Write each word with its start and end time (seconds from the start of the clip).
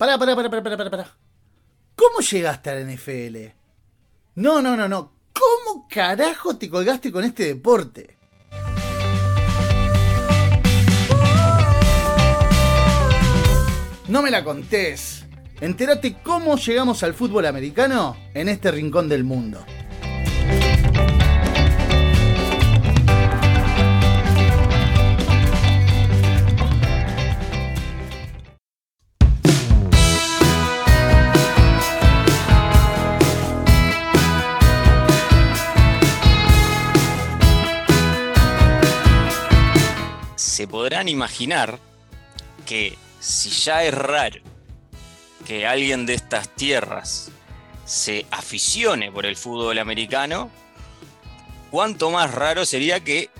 Pará, 0.00 0.16
pará, 0.16 0.34
pará, 0.34 0.48
pará, 0.48 0.62
pará, 0.62 0.90
pará. 0.90 1.16
¿Cómo 1.94 2.20
llegaste 2.20 2.70
a 2.70 2.74
la 2.74 2.90
NFL? 2.90 3.36
No, 4.36 4.62
no, 4.62 4.74
no, 4.74 4.88
no. 4.88 5.12
¿Cómo 5.34 5.86
carajo 5.90 6.56
te 6.56 6.70
colgaste 6.70 7.12
con 7.12 7.22
este 7.22 7.44
deporte? 7.44 8.16
No 14.08 14.22
me 14.22 14.30
la 14.30 14.42
contés. 14.42 15.26
Entérate 15.60 16.16
cómo 16.22 16.56
llegamos 16.56 17.02
al 17.02 17.12
fútbol 17.12 17.44
americano 17.44 18.16
en 18.32 18.48
este 18.48 18.70
rincón 18.70 19.06
del 19.06 19.24
mundo. 19.24 19.62
Podrán 40.70 41.08
imaginar 41.08 41.78
que 42.64 42.96
si 43.18 43.50
ya 43.50 43.84
es 43.84 43.92
raro 43.92 44.40
que 45.46 45.66
alguien 45.66 46.06
de 46.06 46.14
estas 46.14 46.48
tierras 46.48 47.30
se 47.84 48.24
aficione 48.30 49.10
por 49.10 49.26
el 49.26 49.36
fútbol 49.36 49.78
americano, 49.78 50.48
cuánto 51.70 52.10
más 52.10 52.32
raro 52.32 52.64
sería 52.64 53.00
que 53.00 53.30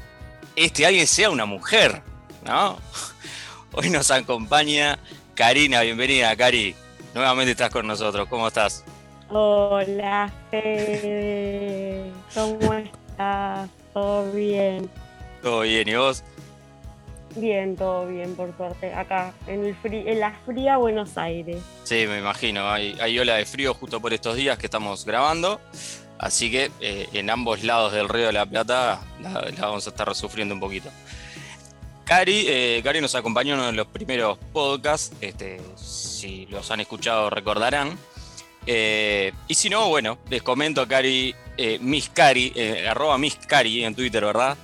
este 0.56 0.86
alguien 0.86 1.06
sea 1.06 1.30
una 1.30 1.46
mujer, 1.46 2.02
¿no? 2.44 2.78
Hoy 3.72 3.90
nos 3.90 4.10
acompaña 4.10 4.98
Karina, 5.34 5.82
bienvenida 5.82 6.34
Cari, 6.36 6.74
nuevamente 7.14 7.52
estás 7.52 7.70
con 7.70 7.86
nosotros, 7.86 8.28
¿cómo 8.28 8.48
estás? 8.48 8.84
Hola, 9.28 10.32
Fede. 10.50 12.10
¿Cómo 12.34 12.74
estás? 12.74 13.70
¿Todo 13.94 14.32
bien? 14.32 14.90
Todo 15.40 15.60
bien, 15.60 15.88
¿y 15.88 15.94
vos? 15.94 16.24
Bien, 17.36 17.76
todo 17.76 18.06
bien, 18.08 18.34
por 18.34 18.56
suerte. 18.56 18.92
Acá, 18.92 19.32
en, 19.46 19.64
el 19.64 19.80
frí- 19.80 20.06
en 20.06 20.20
la 20.20 20.32
fría 20.44 20.76
Buenos 20.78 21.16
Aires. 21.16 21.58
Sí, 21.84 22.06
me 22.08 22.18
imagino. 22.18 22.68
Hay, 22.68 23.18
ola 23.18 23.36
de 23.36 23.46
frío 23.46 23.72
justo 23.74 24.00
por 24.00 24.12
estos 24.12 24.36
días 24.36 24.58
que 24.58 24.66
estamos 24.66 25.04
grabando. 25.04 25.60
Así 26.18 26.50
que 26.50 26.70
eh, 26.80 27.08
en 27.12 27.30
ambos 27.30 27.62
lados 27.62 27.92
del 27.92 28.08
Río 28.08 28.26
de 28.26 28.32
la 28.32 28.44
Plata 28.46 29.00
la, 29.22 29.50
vamos 29.58 29.86
a 29.86 29.90
estar 29.90 30.14
sufriendo 30.14 30.54
un 30.54 30.60
poquito. 30.60 30.90
Cari, 32.04 32.44
eh, 32.48 32.82
nos 33.00 33.14
acompañó 33.14 33.54
en 33.54 33.60
uno 33.60 33.66
de 33.68 33.74
los 33.74 33.86
primeros 33.86 34.36
podcasts. 34.52 35.16
Este, 35.20 35.60
si 35.76 36.46
los 36.46 36.70
han 36.70 36.80
escuchado, 36.80 37.30
recordarán. 37.30 37.96
Eh, 38.66 39.32
y 39.48 39.54
si 39.54 39.70
no, 39.70 39.88
bueno, 39.88 40.18
les 40.28 40.42
comento, 40.42 40.86
Cari, 40.86 41.34
eh, 41.56 41.78
Miss 41.80 42.10
Cari, 42.12 42.52
eh, 42.54 42.88
arroba 42.88 43.16
Miss 43.16 43.36
Cari 43.36 43.84
en 43.84 43.94
Twitter, 43.94 44.24
¿verdad? 44.24 44.58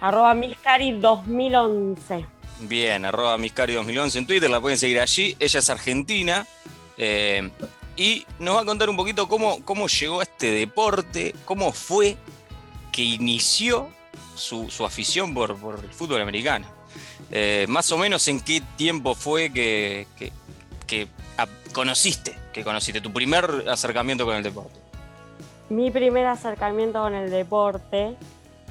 Arroba 0.00 0.34
Miscari 0.34 0.92
2011. 0.92 2.26
Bien, 2.60 3.04
arroba 3.04 3.36
Miscari2011 3.36 4.16
en 4.16 4.26
Twitter, 4.26 4.48
la 4.50 4.60
pueden 4.60 4.78
seguir 4.78 5.00
allí. 5.00 5.36
Ella 5.38 5.58
es 5.58 5.70
argentina 5.70 6.46
eh, 6.96 7.50
y 7.96 8.26
nos 8.38 8.56
va 8.56 8.60
a 8.62 8.64
contar 8.64 8.88
un 8.88 8.96
poquito 8.96 9.28
cómo, 9.28 9.62
cómo 9.64 9.88
llegó 9.88 10.20
a 10.20 10.22
este 10.22 10.50
deporte, 10.52 11.34
cómo 11.44 11.72
fue 11.72 12.16
que 12.92 13.02
inició 13.02 13.88
su, 14.34 14.70
su 14.70 14.84
afición 14.86 15.34
por, 15.34 15.56
por 15.56 15.80
el 15.84 15.90
fútbol 15.92 16.20
americano. 16.22 16.66
Eh, 17.30 17.66
más 17.68 17.90
o 17.92 17.98
menos 17.98 18.26
en 18.28 18.40
qué 18.40 18.62
tiempo 18.76 19.14
fue 19.14 19.52
que, 19.52 20.06
que- 20.18 20.32
que 20.86 21.08
a- 21.36 21.48
conociste, 21.72 22.36
que 22.52 22.62
conociste 22.64 23.00
tu 23.00 23.12
primer 23.12 23.64
acercamiento 23.68 24.24
con 24.24 24.36
el 24.36 24.42
deporte. 24.42 24.78
Mi 25.68 25.90
primer 25.90 26.26
acercamiento 26.26 27.00
con 27.02 27.14
el 27.14 27.28
deporte 27.30 28.14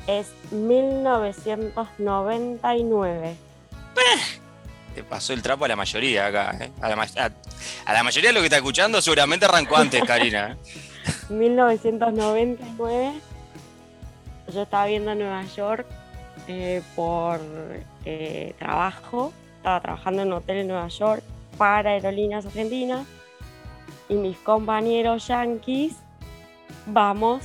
es 0.07 0.27
1999. 0.51 3.35
Te 4.93 5.03
pasó 5.03 5.33
el 5.33 5.41
trapo 5.41 5.65
a 5.65 5.67
la 5.67 5.75
mayoría 5.75 6.27
acá. 6.27 6.55
¿eh? 6.59 6.71
A, 6.81 6.87
la, 6.89 6.95
ma- 6.95 7.07
a- 7.17 7.31
a 7.85 7.93
la 7.93 8.03
mayoría 8.03 8.29
de 8.29 8.33
lo 8.33 8.39
que 8.39 8.45
está 8.45 8.57
escuchando 8.57 9.01
seguramente 9.01 9.45
arrancó 9.45 9.75
antes, 9.77 10.01
Karina. 10.03 10.53
¿eh? 10.53 10.57
1999. 11.33 13.13
Yo 14.53 14.61
estaba 14.61 14.85
viendo 14.85 15.13
Nueva 15.15 15.43
York 15.55 15.85
eh, 16.47 16.81
por 16.95 17.39
eh, 18.05 18.53
trabajo. 18.59 19.33
Estaba 19.57 19.81
trabajando 19.81 20.21
en 20.21 20.27
un 20.29 20.33
hotel 20.35 20.57
en 20.59 20.67
Nueva 20.67 20.87
York 20.87 21.23
para 21.57 21.89
aerolíneas 21.91 22.45
argentinas. 22.45 23.05
Y 24.07 24.13
mis 24.13 24.37
compañeros 24.37 25.27
yanquis 25.27 25.95
vamos 26.85 27.41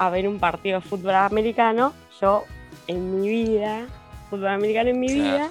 a 0.00 0.08
ver 0.10 0.26
un 0.26 0.38
partido 0.38 0.80
de 0.80 0.86
fútbol 0.86 1.14
americano. 1.14 1.92
Yo 2.20 2.44
en 2.86 3.20
mi 3.20 3.28
vida, 3.28 3.86
fútbol 4.30 4.48
americano 4.48 4.88
en 4.90 4.98
mi 4.98 5.06
Claro. 5.08 5.22
vida. 5.22 5.50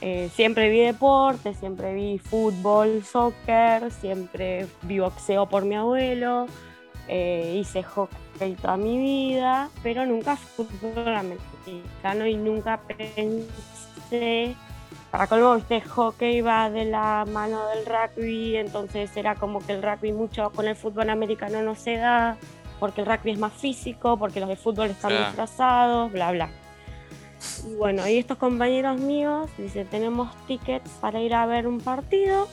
eh, 0.00 0.28
siempre 0.34 0.68
vi 0.70 0.80
deporte, 0.80 1.54
siempre 1.54 1.94
vi 1.94 2.18
fútbol, 2.18 3.02
soccer, 3.04 3.90
siempre 3.90 4.66
vi 4.82 4.98
boxeo 4.98 5.46
por 5.48 5.64
mi 5.64 5.76
abuelo, 5.76 6.46
eh, 7.08 7.56
hice 7.58 7.82
hockey 7.82 8.54
toda 8.60 8.76
mi 8.76 8.98
vida, 8.98 9.70
pero 9.82 10.04
nunca 10.04 10.36
fútbol 10.36 11.14
americano 11.14 12.26
y 12.26 12.34
nunca 12.36 12.80
pensé, 14.08 14.54
para 15.10 15.26
colmo, 15.26 15.54
viste, 15.54 15.80
hockey 15.80 16.40
va 16.42 16.68
de 16.70 16.84
la 16.86 17.24
mano 17.30 17.66
del 17.68 17.86
rugby, 17.86 18.56
entonces 18.56 19.16
era 19.16 19.36
como 19.36 19.60
que 19.64 19.72
el 19.72 19.82
rugby 19.82 20.12
mucho 20.12 20.50
con 20.50 20.66
el 20.66 20.76
fútbol 20.76 21.08
americano 21.08 21.62
no 21.62 21.74
se 21.76 21.96
da, 21.96 22.36
porque 22.80 23.00
el 23.02 23.06
rugby 23.06 23.30
es 23.32 23.38
más 23.38 23.52
físico, 23.52 24.16
porque 24.18 24.40
los 24.40 24.48
de 24.48 24.56
fútbol 24.56 24.90
están 24.90 25.10
Claro. 25.10 25.26
disfrazados, 25.26 26.12
bla, 26.12 26.32
bla. 26.32 26.48
Y 27.68 27.74
bueno, 27.74 28.02
ahí 28.02 28.18
estos 28.18 28.38
compañeros 28.38 28.98
míos 29.00 29.50
dicen, 29.58 29.86
tenemos 29.88 30.30
tickets 30.46 30.90
para 31.00 31.20
ir 31.20 31.34
a 31.34 31.44
ver 31.46 31.66
un 31.66 31.80
partido, 31.80 32.48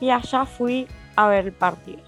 y 0.00 0.10
allá 0.10 0.44
fui 0.44 0.86
a 1.16 1.28
ver 1.28 1.46
el 1.46 1.52
partido. 1.52 2.02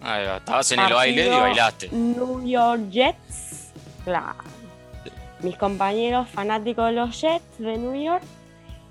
Ahí 0.00 0.24
va, 0.26 0.36
Estabas 0.36 0.70
en 0.72 0.80
el 0.80 0.92
baile 0.94 1.26
y 1.26 1.40
bailaste. 1.40 1.88
New 1.92 2.46
York 2.46 2.88
Jets, 2.90 3.72
claro. 4.04 4.36
Mis 5.40 5.56
compañeros 5.56 6.28
fanáticos 6.28 6.86
de 6.86 6.92
los 6.92 7.20
Jets 7.20 7.58
de 7.58 7.76
New 7.78 7.94
York 8.02 8.22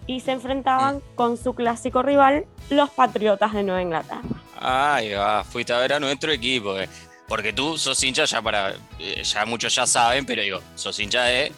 y 0.06 0.20
se 0.22 0.32
enfrentaban 0.32 1.02
con 1.16 1.36
su 1.38 1.54
clásico 1.54 2.02
rival, 2.04 2.46
los 2.70 2.90
Patriotas 2.92 3.54
de 3.54 3.64
Nueva 3.64 3.82
Inglaterra. 3.82 4.22
Ahí 4.60 5.14
va, 5.14 5.44
fuiste 5.44 5.74
a 5.74 5.80
ver 5.80 5.94
a 5.94 6.00
nuestro 6.00 6.32
equipo. 6.32 6.78
eh. 6.78 6.88
Porque 7.28 7.52
tú 7.52 7.78
sos 7.78 8.02
hincha 8.04 8.26
ya 8.26 8.42
para. 8.42 8.76
eh, 9.00 9.24
ya 9.24 9.46
muchos 9.46 9.76
ya 9.76 9.86
saben, 9.86 10.26
pero 10.26 10.42
digo, 10.42 10.62
sos 10.76 11.00
hincha 11.00 11.24
de 11.24 11.52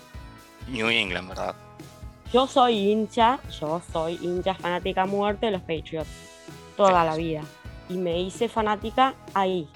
New 0.68 0.90
England, 0.90 1.30
¿verdad? 1.30 1.56
Yo 2.34 2.48
soy 2.48 2.92
hincha, 2.92 3.40
yo 3.60 3.82
soy 3.92 4.20
hincha 4.22 4.54
fanática 4.54 5.04
a 5.04 5.06
muerte 5.06 5.48
de 5.48 5.54
los 5.54 5.62
Patriots, 5.62 6.10
toda 6.78 7.04
la 7.04 7.16
vida. 7.16 7.42
Y 7.90 7.98
me 7.98 8.20
hice 8.20 8.48
fanática 8.50 9.16
ahí. 9.34 9.68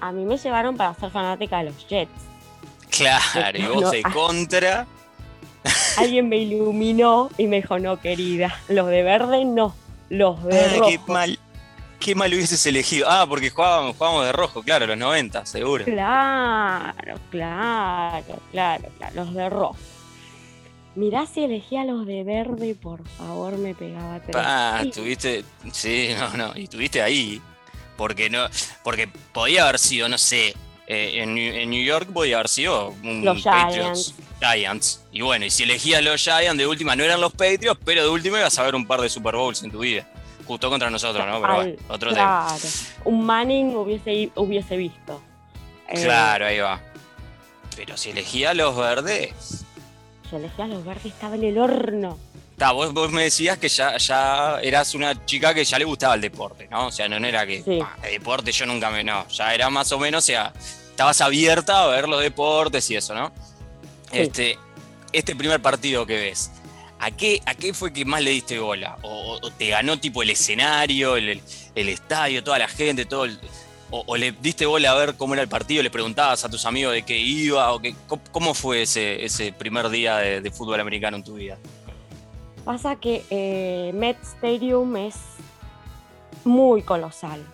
A 0.00 0.12
mí 0.12 0.24
me 0.24 0.36
llevaron 0.36 0.76
para 0.76 0.94
ser 0.94 1.10
fanática 1.10 1.58
de 1.58 1.64
los 1.64 1.88
Jets. 1.88 2.10
Claro, 2.90 3.58
y 3.58 3.66
vos 3.66 3.90
de 3.90 4.02
ah. 4.04 4.12
contra. 4.12 4.86
Alguien 5.96 6.28
me 6.28 6.38
iluminó 6.38 7.30
y 7.38 7.46
me 7.46 7.56
dijo, 7.56 7.78
no, 7.78 8.00
querida, 8.00 8.54
los 8.68 8.88
de 8.88 9.02
verde 9.02 9.44
no, 9.44 9.74
los 10.08 10.42
de 10.44 10.68
rojo. 10.76 10.88
qué 10.88 11.00
mal. 11.06 11.38
Qué 12.00 12.14
mal 12.14 12.32
hubieses 12.32 12.64
elegido. 12.66 13.06
Ah, 13.10 13.26
porque 13.28 13.50
jugábamos, 13.50 13.96
jugábamos 13.96 14.26
de 14.26 14.32
rojo, 14.32 14.62
claro, 14.62 14.86
los 14.86 14.96
90, 14.96 15.44
seguro. 15.46 15.84
Claro, 15.84 17.18
claro, 17.30 18.40
claro, 18.52 18.88
claro, 18.98 19.14
los 19.14 19.34
de 19.34 19.50
rojo. 19.50 19.76
Mirá 20.94 21.26
si 21.26 21.44
elegía 21.44 21.84
los 21.84 22.06
de 22.06 22.24
verde, 22.24 22.74
por 22.74 23.06
favor, 23.08 23.56
me 23.58 23.74
pegaba 23.74 24.20
tres. 24.20 24.36
Ah, 24.36 24.82
tuviste. 24.92 25.44
Sí, 25.72 26.10
no, 26.18 26.36
no. 26.36 26.52
Y 26.58 26.64
estuviste 26.64 27.02
ahí. 27.02 27.40
Porque 27.96 28.30
no. 28.30 28.46
Porque 28.82 29.08
podía 29.32 29.64
haber 29.64 29.78
sido, 29.78 30.08
no 30.08 30.18
sé. 30.18 30.54
eh, 30.86 31.22
en, 31.22 31.34
New- 31.34 31.54
en 31.54 31.70
New 31.70 31.84
York 31.84 32.08
podía 32.12 32.36
haber 32.36 32.48
sido 32.48 32.94
un 33.04 33.24
Los 33.24 33.42
Patriots. 33.42 34.14
Giants. 34.40 35.02
Y 35.12 35.20
bueno, 35.20 35.44
y 35.46 35.50
si 35.50 35.64
elegías 35.64 36.02
los 36.02 36.22
Giants, 36.22 36.56
de 36.56 36.66
última 36.66 36.94
no 36.96 37.02
eran 37.04 37.20
los 37.20 37.32
Patriots, 37.32 37.80
pero 37.84 38.02
de 38.02 38.08
última 38.08 38.38
ibas 38.38 38.56
a 38.58 38.62
ver 38.62 38.74
un 38.74 38.86
par 38.86 39.00
de 39.00 39.08
Super 39.08 39.34
Bowls 39.36 39.62
en 39.64 39.70
tu 39.70 39.80
vida. 39.80 40.08
Justo 40.48 40.68
contra 40.70 40.90
nosotros, 40.90 41.24
¿no? 41.26 41.40
Pero 41.40 41.52
al- 41.52 41.56
bueno, 41.74 41.82
otro 41.88 42.10
tema. 42.12 42.46
claro, 42.48 42.64
un 43.04 43.24
Manning 43.24 43.76
hubiese, 43.76 44.30
hubiese 44.34 44.76
visto. 44.76 45.22
Eh, 45.88 46.02
Claro, 46.02 46.46
ahí 46.46 46.58
va. 46.58 46.80
Pero 47.76 47.96
si 47.96 48.10
elegías 48.10 48.56
los 48.56 48.76
verdes. 48.76 49.64
Yo 50.30 50.38
elegía 50.38 50.66
los 50.66 50.84
verdes, 50.84 51.06
estaba 51.06 51.36
en 51.36 51.44
el 51.44 51.58
horno. 51.58 52.18
Ta, 52.56 52.72
vos, 52.72 52.92
vos 52.92 53.10
me 53.12 53.22
decías 53.22 53.56
que 53.58 53.68
ya, 53.68 53.96
ya 53.98 54.58
eras 54.60 54.94
una 54.94 55.24
chica 55.26 55.54
que 55.54 55.64
ya 55.64 55.78
le 55.78 55.84
gustaba 55.84 56.14
el 56.14 56.20
deporte, 56.20 56.66
¿no? 56.70 56.88
O 56.88 56.90
sea, 56.92 57.08
no, 57.08 57.20
no 57.20 57.26
era 57.28 57.46
que 57.46 57.62
Sí. 57.62 57.78
"Ah, 57.80 57.94
el 58.02 58.12
deporte 58.12 58.50
yo 58.50 58.66
nunca 58.66 58.90
me. 58.90 59.04
No, 59.04 59.28
ya 59.28 59.54
era 59.54 59.70
más 59.70 59.92
o 59.92 59.98
menos, 59.98 60.24
o 60.24 60.26
sea, 60.26 60.52
estabas 60.90 61.20
abierta 61.20 61.84
a 61.84 61.86
ver 61.86 62.08
los 62.08 62.20
deportes 62.20 62.90
y 62.90 62.96
eso, 62.96 63.14
¿no? 63.14 63.30
Sí. 64.10 64.18
Este, 64.18 64.58
este 65.12 65.36
primer 65.36 65.62
partido 65.62 66.04
que 66.04 66.16
ves, 66.18 66.50
¿A 67.00 67.10
qué, 67.12 67.40
¿A 67.46 67.54
qué 67.54 67.72
fue 67.72 67.92
que 67.92 68.04
más 68.04 68.22
le 68.22 68.30
diste 68.30 68.58
bola? 68.58 68.98
¿O, 69.02 69.38
te 69.56 69.68
ganó 69.68 69.98
tipo 69.98 70.22
el 70.22 70.30
escenario, 70.30 71.16
el, 71.16 71.40
estadio, 71.74 72.42
toda 72.42 72.58
la 72.58 72.68
gente, 72.68 73.04
todo 73.04 73.26
o, 73.90 74.16
le 74.16 74.32
diste 74.32 74.66
bola 74.66 74.90
a 74.90 74.94
ver 74.94 75.16
cómo 75.16 75.34
era 75.34 75.42
el 75.42 75.48
partido, 75.48 75.82
le 75.82 75.90
preguntabas 75.90 76.44
a 76.44 76.50
tus 76.50 76.66
amigos 76.66 76.92
de 76.92 77.04
qué 77.04 77.16
iba, 77.16 77.72
o 77.72 77.80
qué, 77.80 77.94
cómo 78.32 78.52
fue 78.52 78.82
ese, 78.82 79.24
ese 79.24 79.52
primer 79.52 79.88
día 79.88 80.16
de, 80.16 80.50
fútbol 80.50 80.80
americano 80.80 81.16
en 81.16 81.24
tu 81.24 81.34
vida? 81.34 81.56
Pasa 82.64 82.96
que 82.96 83.24
eh, 83.30 83.92
Met 83.94 84.18
Stadium 84.22 84.94
es 84.96 85.14
muy 86.44 86.82
colosal. 86.82 87.46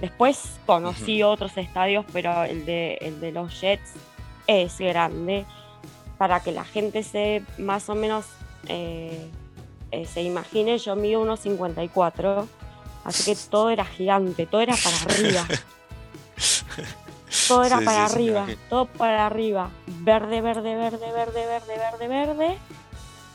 Después 0.00 0.58
conocí 0.66 1.22
otros 1.22 1.56
estadios, 1.56 2.04
pero 2.12 2.44
el 2.44 2.66
de, 2.66 2.98
el 3.00 3.20
de 3.20 3.32
los 3.32 3.60
Jets 3.60 3.92
es 4.46 4.78
grande. 4.78 5.46
Para 6.18 6.40
que 6.40 6.52
la 6.52 6.64
gente 6.64 7.02
se 7.02 7.42
más 7.58 7.88
o 7.88 7.94
menos 7.94 8.26
eh, 8.66 9.30
eh, 9.90 10.06
se 10.06 10.22
imagine, 10.22 10.78
yo 10.78 10.96
mido 10.96 11.20
unos 11.20 11.40
54, 11.40 12.48
así 13.04 13.24
que 13.24 13.38
todo 13.50 13.70
era 13.70 13.84
gigante, 13.84 14.46
todo 14.46 14.60
era 14.60 14.74
para 14.76 14.96
arriba. 15.02 15.46
todo 17.48 17.64
era 17.64 17.80
para 17.80 18.04
arriba, 18.04 18.46
todo 18.68 18.86
para 18.86 19.26
arriba. 19.26 19.70
Verde, 19.86 20.40
verde, 20.40 20.76
verde, 20.76 21.12
verde, 21.12 21.46
verde, 21.46 21.78
verde, 21.78 22.08
verde. 22.08 22.58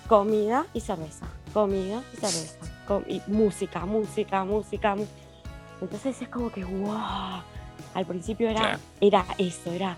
Comida 0.08 0.66
y 0.74 0.82
cerveza. 0.82 1.26
Comida 1.54 2.04
y 2.14 2.18
cerveza. 2.18 2.58
y 3.08 3.22
música, 3.28 3.86
música, 3.86 4.44
música. 4.44 4.96
Entonces 5.82 6.22
es 6.22 6.28
como 6.28 6.52
que, 6.52 6.64
wow. 6.64 7.42
Al 7.94 8.06
principio 8.06 8.50
era, 8.50 8.80
era 9.00 9.26
eso, 9.38 9.72
era. 9.72 9.98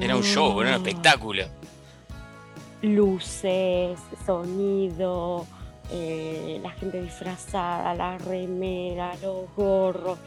Era 0.00 0.16
un 0.16 0.22
show, 0.22 0.60
era 0.60 0.70
un 0.70 0.76
espectáculo 0.76 1.44
luces, 2.82 3.98
sonido, 4.24 5.46
eh, 5.90 6.60
la 6.62 6.70
gente 6.70 7.00
disfrazada, 7.02 7.94
la 7.94 8.18
remera, 8.18 9.12
los 9.22 9.52
gorros, 9.56 10.18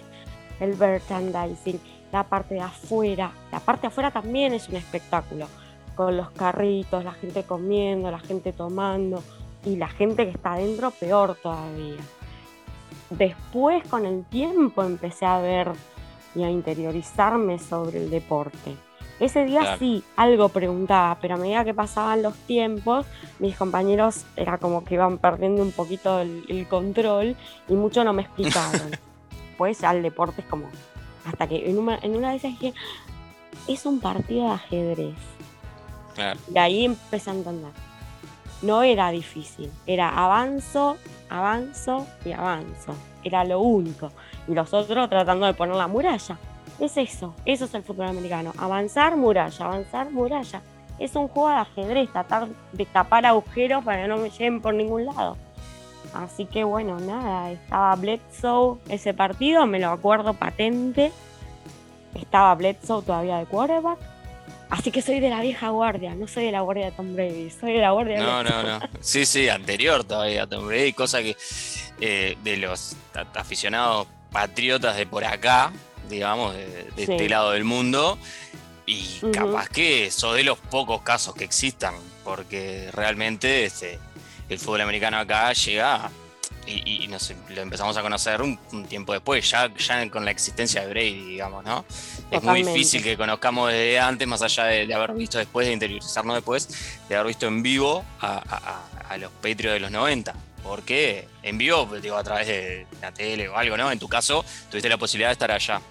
el 0.59 0.77
merchandising, 0.77 1.79
la 2.11 2.23
parte 2.23 2.55
de 2.55 2.61
afuera. 2.61 3.31
La 3.51 3.59
parte 3.59 3.83
de 3.83 3.87
afuera 3.87 4.11
también 4.11 4.53
es 4.53 4.69
un 4.69 4.75
espectáculo, 4.75 5.47
con 5.95 6.17
los 6.17 6.31
carritos, 6.31 7.03
la 7.03 7.13
gente 7.13 7.43
comiendo, 7.43 8.11
la 8.11 8.19
gente 8.19 8.53
tomando 8.53 9.23
y 9.65 9.75
la 9.75 9.87
gente 9.87 10.25
que 10.25 10.31
está 10.31 10.53
adentro 10.53 10.91
peor 10.91 11.37
todavía. 11.41 12.01
Después 13.09 13.87
con 13.87 14.05
el 14.05 14.25
tiempo 14.25 14.83
empecé 14.83 15.25
a 15.25 15.39
ver 15.39 15.71
y 16.33 16.43
a 16.43 16.49
interiorizarme 16.49 17.59
sobre 17.59 17.99
el 17.99 18.09
deporte 18.09 18.75
ese 19.21 19.45
día 19.45 19.77
sí, 19.77 20.03
algo 20.15 20.49
preguntaba, 20.49 21.17
pero 21.21 21.35
a 21.35 21.37
medida 21.37 21.63
que 21.63 21.75
pasaban 21.75 22.23
los 22.23 22.33
tiempos, 22.33 23.05
mis 23.37 23.55
compañeros 23.55 24.25
era 24.35 24.57
como 24.57 24.83
que 24.83 24.95
iban 24.95 25.19
perdiendo 25.19 25.61
un 25.61 25.71
poquito 25.71 26.21
el, 26.21 26.65
control 26.67 27.35
y 27.69 27.73
mucho 27.73 28.03
no 28.03 28.13
me 28.13 28.23
explicaron. 28.23 28.91
pues 29.59 29.83
al 29.83 30.01
deporte 30.01 30.41
es 30.41 30.47
como, 30.47 30.65
hasta 31.23 31.47
que 31.47 31.69
en 31.69 31.77
una, 31.77 31.99
en 32.01 32.15
una 32.15 32.31
de 32.31 32.37
esas 32.37 32.51
dije, 32.59 32.73
es 33.67 33.85
un 33.85 33.99
partido 33.99 34.47
de 34.47 34.53
ajedrez. 34.53 35.15
Y 36.51 36.57
ahí 36.57 36.85
empecé 36.85 37.29
a 37.29 37.33
entender. 37.33 37.71
No 38.63 38.81
era 38.81 39.11
difícil, 39.11 39.71
era 39.85 40.09
avanzo, 40.09 40.97
avanzo 41.29 42.07
y 42.25 42.31
avanzo. 42.31 42.95
Era 43.23 43.43
lo 43.43 43.59
único. 43.59 44.11
Y 44.47 44.55
los 44.55 44.73
otros 44.73 45.09
tratando 45.09 45.45
de 45.45 45.53
poner 45.53 45.75
la 45.75 45.87
muralla. 45.87 46.39
Es 46.81 46.97
eso, 46.97 47.35
eso 47.45 47.65
es 47.65 47.73
el 47.75 47.83
fútbol 47.83 48.07
americano. 48.07 48.53
Avanzar 48.57 49.15
muralla, 49.15 49.65
avanzar 49.65 50.09
muralla. 50.09 50.63
Es 50.97 51.15
un 51.15 51.27
juego 51.27 51.49
de 51.49 51.55
ajedrez, 51.57 52.11
tratar 52.11 52.47
de 52.71 52.85
tapar 52.87 53.23
agujeros 53.23 53.83
para 53.85 54.01
que 54.01 54.07
no 54.07 54.17
me 54.17 54.31
lleven 54.31 54.61
por 54.61 54.73
ningún 54.73 55.05
lado. 55.05 55.37
Así 56.15 56.45
que 56.45 56.63
bueno, 56.63 56.99
nada, 56.99 57.51
estaba 57.51 57.95
Bledsoe 57.95 58.79
ese 58.89 59.13
partido, 59.13 59.67
me 59.67 59.79
lo 59.79 59.89
acuerdo 59.89 60.33
patente. 60.33 61.11
Estaba 62.19 62.55
Bledsoe 62.55 63.03
todavía 63.03 63.37
de 63.37 63.45
quarterback. 63.45 63.99
Así 64.71 64.89
que 64.89 65.03
soy 65.03 65.19
de 65.19 65.29
la 65.29 65.41
vieja 65.41 65.69
guardia, 65.69 66.15
no 66.15 66.27
soy 66.27 66.45
de 66.45 66.51
la 66.51 66.61
guardia 66.61 66.85
de 66.85 66.91
Tom 66.93 67.13
Brady, 67.13 67.51
soy 67.51 67.73
de 67.73 67.81
la 67.81 67.91
guardia 67.91 68.17
de 68.17 68.23
No, 68.23 68.43
no, 68.43 68.63
no. 68.63 68.79
Sí, 69.01 69.27
sí, 69.27 69.49
anterior 69.49 70.03
todavía 70.03 70.43
a 70.43 70.47
Tom 70.47 70.65
Brady, 70.65 70.93
cosa 70.93 71.21
que 71.21 71.37
eh, 71.99 72.37
de 72.43 72.57
los 72.57 72.95
aficionados 73.35 74.07
patriotas 74.31 74.95
de 74.95 75.05
por 75.05 75.25
acá, 75.25 75.71
digamos, 76.09 76.55
de, 76.55 76.87
este 76.97 77.29
lado 77.29 77.51
del 77.51 77.63
mundo. 77.63 78.17
Y 78.85 79.21
capaz 79.31 79.69
que 79.69 80.07
eso 80.07 80.33
de 80.33 80.43
los 80.43 80.57
pocos 80.57 81.01
casos 81.01 81.35
que 81.35 81.43
existan, 81.43 81.93
porque 82.23 82.89
realmente 82.91 83.65
este, 83.65 83.99
el 84.49 84.59
fútbol 84.59 84.81
americano 84.81 85.17
acá 85.17 85.53
llega 85.53 86.09
y, 86.67 87.07
lo 87.07 87.61
empezamos 87.61 87.95
a 87.97 88.01
conocer 88.01 88.41
un, 88.41 88.57
tiempo 88.87 89.13
después, 89.13 89.49
ya, 89.49 89.73
ya 89.75 90.09
con 90.09 90.25
la 90.25 90.31
existencia 90.31 90.81
de 90.81 90.87
Brady, 90.87 91.25
digamos, 91.25 91.63
¿no? 91.63 91.85
Es 92.29 92.43
muy 92.43 92.63
difícil 92.63 93.03
que 93.03 93.17
conozcamos 93.17 93.71
desde 93.71 93.99
antes, 93.99 94.27
más 94.27 94.41
allá 94.41 94.65
de, 94.65 94.93
haber 94.93 95.13
visto 95.13 95.37
después, 95.37 95.67
de 95.67 95.73
interiorizarnos 95.73 96.35
después, 96.35 96.67
de 97.07 97.15
haber 97.15 97.27
visto 97.27 97.47
en 97.47 97.63
vivo 97.63 98.03
a, 98.19 98.83
a 99.09 99.17
los 99.17 99.31
Patriots 99.31 99.73
de 99.73 99.79
los 99.79 99.91
90 99.91 100.33
porque 100.63 101.27
en 101.43 101.57
vivo, 101.57 101.87
digo, 102.01 102.15
a 102.15 102.23
través 102.23 102.47
de 102.47 102.87
la 103.01 103.11
tele 103.11 103.49
o 103.49 103.57
algo, 103.57 103.77
¿no? 103.77 103.91
En 103.91 103.99
tu 103.99 104.07
caso, 104.07 104.45
tuviste 104.69 104.89
la 104.89 104.97
posibilidad 104.97 105.29
de 105.29 105.33
estar 105.33 105.51
allá 105.51 105.81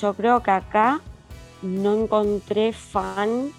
yo 0.00 0.14
creo 0.14 0.42
que 0.42 0.50
acá 0.50 1.00
no 1.62 1.94
encontré 1.94 2.72
fan 2.72 3.50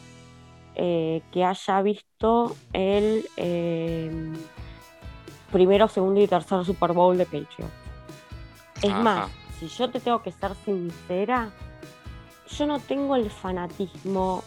eh, 0.75 1.21
que 1.31 1.43
haya 1.43 1.81
visto 1.81 2.55
el 2.73 3.25
eh, 3.37 4.33
primero, 5.51 5.87
segundo 5.87 6.21
y 6.21 6.27
tercer 6.27 6.65
Super 6.65 6.93
Bowl 6.93 7.17
de 7.17 7.25
Patriots. 7.25 7.73
Es 8.81 8.93
más, 8.93 9.29
si 9.59 9.67
yo 9.67 9.89
te 9.89 9.99
tengo 9.99 10.21
que 10.21 10.31
ser 10.31 10.51
sincera, 10.65 11.49
yo 12.49 12.67
no 12.67 12.79
tengo 12.79 13.15
el 13.15 13.31
fanatismo 13.31 14.43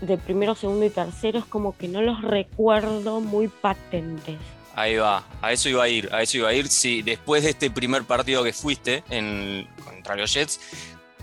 de 0.00 0.16
primero, 0.16 0.54
segundo 0.54 0.84
y 0.86 0.90
tercero, 0.90 1.40
es 1.40 1.44
como 1.44 1.76
que 1.76 1.88
no 1.88 2.00
los 2.02 2.22
recuerdo 2.22 3.20
muy 3.20 3.48
patentes. 3.48 4.38
Ahí 4.78 4.94
va, 4.94 5.24
a 5.42 5.52
eso 5.52 5.68
iba 5.68 5.82
a 5.82 5.88
ir, 5.88 6.08
a 6.12 6.22
eso 6.22 6.36
iba 6.36 6.50
a 6.50 6.54
ir. 6.54 6.68
Si 6.68 7.02
después 7.02 7.42
de 7.42 7.50
este 7.50 7.68
primer 7.68 8.04
partido 8.04 8.44
que 8.44 8.52
fuiste 8.52 9.02
en, 9.10 9.66
contra 9.84 10.14
los 10.14 10.32
Jets, 10.32 10.60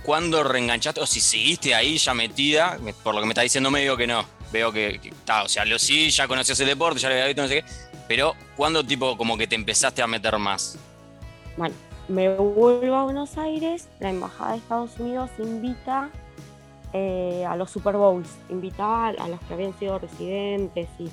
¿cuándo 0.04 0.44
reenganchaste? 0.44 1.00
O 1.00 1.06
si 1.06 1.22
seguiste 1.22 1.74
ahí 1.74 1.98
ya 1.98 2.14
metida, 2.14 2.78
por 3.02 3.16
lo 3.16 3.22
que 3.22 3.28
me 3.28 3.32
está 3.32 3.44
diciendo 3.44 3.72
medio 3.72 3.96
que 3.96 4.08
no. 4.08 4.26
Veo 4.52 4.74
que, 4.74 5.00
está, 5.02 5.44
o 5.44 5.48
sea, 5.48 5.64
lo 5.64 5.80
sí, 5.80 6.10
ya 6.10 6.28
conocías 6.28 6.60
el 6.60 6.68
deporte, 6.68 7.00
ya 7.00 7.08
lo 7.08 7.16
había 7.16 7.28
visto, 7.28 7.44
no 7.44 7.48
sé 7.48 7.62
qué. 7.62 7.66
Pero, 8.10 8.36
¿cuándo 8.58 8.84
tipo 8.84 9.16
como 9.16 9.38
que 9.38 9.48
te 9.48 9.56
empezaste 9.56 10.02
a 10.02 10.08
meter 10.08 10.38
más? 10.38 10.78
Bueno, 11.56 11.76
me 12.10 12.28
vuelvo 12.36 12.96
a 12.96 13.04
Buenos 13.06 13.38
Aires, 13.38 13.88
la 14.02 14.10
Embajada 14.10 14.52
de 14.52 14.58
Estados 14.58 15.00
Unidos 15.00 15.32
invita 15.40 16.10
eh, 16.92 17.46
a 17.48 17.56
los 17.56 17.72
Super 17.72 17.96
Bowls, 17.96 18.28
invitaba 18.50 19.08
a 19.08 19.30
los 19.30 19.40
que 19.48 19.54
habían 19.54 19.80
sido 19.80 19.98
residentes 19.98 20.90
y, 21.00 21.10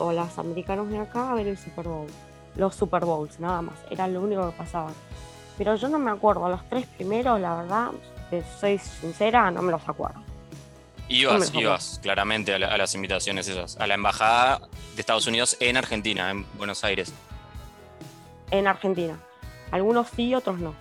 o 0.00 0.12
los 0.12 0.38
americanos 0.38 0.88
de 0.90 0.98
acá 0.98 1.32
a 1.32 1.34
ver 1.34 1.48
el 1.48 1.58
Super 1.58 1.86
Bowl. 1.86 2.06
Los 2.56 2.74
Super 2.74 3.04
Bowls, 3.04 3.38
nada 3.38 3.62
más, 3.62 3.74
era 3.90 4.08
lo 4.08 4.22
único 4.22 4.50
que 4.50 4.56
pasaba. 4.56 4.90
Pero 5.58 5.74
yo 5.76 5.88
no 5.88 5.98
me 5.98 6.10
acuerdo, 6.10 6.48
los 6.48 6.66
tres 6.68 6.86
primeros, 6.86 7.40
la 7.40 7.56
verdad, 7.56 7.90
soy 8.60 8.78
sincera, 8.78 9.50
no 9.50 9.62
me 9.62 9.72
los 9.72 9.86
acuerdo. 9.88 10.20
Ibas, 11.08 11.54
ibas 11.54 12.00
claramente 12.02 12.52
a, 12.52 12.58
las 12.58 12.94
invitaciones 12.94 13.46
esas, 13.46 13.76
a 13.76 13.86
la 13.86 13.94
embajada 13.94 14.60
de 14.94 15.00
Estados 15.00 15.26
Unidos 15.26 15.56
en 15.60 15.76
Argentina, 15.76 16.30
en 16.30 16.44
Buenos 16.56 16.82
Aires. 16.82 17.12
En 18.50 18.66
Argentina. 18.66 19.18
Algunos 19.70 20.08
sí, 20.08 20.34
otros 20.34 20.58
no. 20.58 20.74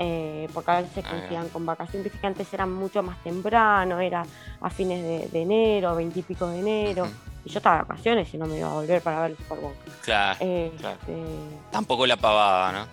Eh, 0.00 0.48
porque 0.54 0.70
a 0.70 0.80
veces 0.80 1.04
ah, 1.06 1.44
con 1.52 1.66
vacaciones, 1.66 2.12
que 2.12 2.26
antes 2.26 2.52
eran 2.52 2.72
mucho 2.72 3.02
más 3.02 3.22
temprano, 3.24 3.98
era 3.98 4.24
a 4.60 4.70
fines 4.70 5.30
de, 5.32 5.42
enero, 5.42 5.94
veintipico 5.96 6.46
de 6.48 6.60
enero. 6.60 7.08
Y 7.48 7.50
yo 7.50 7.60
estaba 7.60 7.76
de 7.76 7.82
vacaciones 7.84 8.34
y 8.34 8.36
no 8.36 8.44
me 8.44 8.58
iba 8.58 8.70
a 8.70 8.74
volver 8.74 9.00
para 9.00 9.22
ver 9.22 9.30
el 9.30 9.38
Super 9.38 9.58
Bowl. 9.58 9.72
Claro, 10.02 10.36
este, 10.38 11.24
Tampoco 11.70 12.06
la 12.06 12.18
pavada, 12.18 12.72
¿no? 12.72 12.86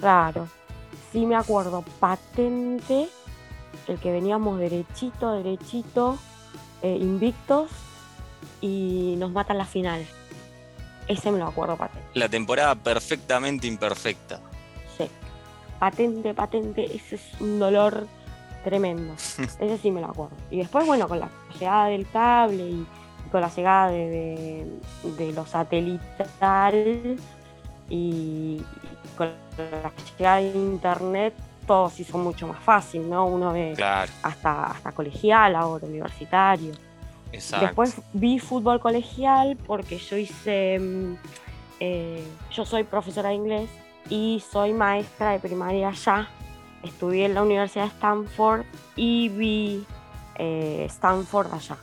Claro. 0.00 0.48
Sí 1.12 1.24
me 1.24 1.36
acuerdo 1.36 1.84
patente 2.00 3.08
el 3.86 4.00
que 4.00 4.10
veníamos 4.10 4.58
derechito, 4.58 5.30
derechito, 5.34 6.18
eh, 6.82 6.98
invictos 7.00 7.70
y 8.60 9.14
nos 9.18 9.30
matan 9.30 9.56
la 9.56 9.66
final. 9.66 10.04
Ese 11.06 11.30
me 11.30 11.38
lo 11.38 11.46
acuerdo 11.46 11.76
patente. 11.76 12.08
La 12.14 12.28
temporada 12.28 12.74
perfectamente 12.74 13.68
imperfecta. 13.68 14.40
Sí. 14.98 15.08
Patente, 15.78 16.34
patente, 16.34 16.86
ese 16.86 17.14
es 17.14 17.40
un 17.40 17.60
dolor 17.60 18.08
tremendo. 18.64 19.14
ese 19.60 19.78
sí 19.78 19.92
me 19.92 20.00
lo 20.00 20.08
acuerdo. 20.08 20.34
Y 20.50 20.58
después, 20.58 20.84
bueno, 20.84 21.06
con 21.06 21.20
la 21.20 21.30
llegada 21.60 21.86
del 21.86 22.10
cable 22.10 22.64
y, 22.64 22.86
con 23.36 23.42
la 23.42 23.50
llegada 23.54 23.90
de, 23.90 24.66
los 25.34 25.50
satélites 25.50 26.26
y, 27.90 28.62
con 29.14 29.28
la 29.58 29.92
llegada 30.16 30.36
de 30.38 30.48
internet 30.54 31.34
todo 31.66 31.90
se 31.90 32.00
hizo 32.00 32.16
mucho 32.16 32.48
más 32.48 32.60
fácil, 32.60 33.10
¿no? 33.10 33.26
Uno 33.26 33.52
ve 33.52 33.74
hasta, 34.22 34.64
hasta 34.68 34.92
colegial, 34.92 35.54
ahora 35.54 35.86
universitario. 35.86 36.72
Exacto. 37.30 37.66
Después 37.66 38.00
vi 38.14 38.38
fútbol 38.38 38.80
colegial 38.80 39.58
porque 39.66 39.98
yo 39.98 40.16
hice, 40.16 40.78
mm, 40.78 41.14
eh, 41.80 42.26
yo 42.52 42.64
soy 42.64 42.84
profesora 42.84 43.28
de 43.28 43.34
inglés 43.34 43.68
y 44.08 44.42
soy 44.50 44.72
maestra 44.72 45.32
de 45.32 45.40
primaria 45.40 45.88
allá. 45.88 46.30
Estudié 46.82 47.26
en 47.26 47.34
la 47.34 47.42
Universidad 47.42 47.84
de 47.84 47.90
Stanford 47.90 48.64
y 48.94 49.28
vi 49.28 49.84
eh, 50.36 50.86
Stanford 50.88 51.52
allá. 51.52 51.76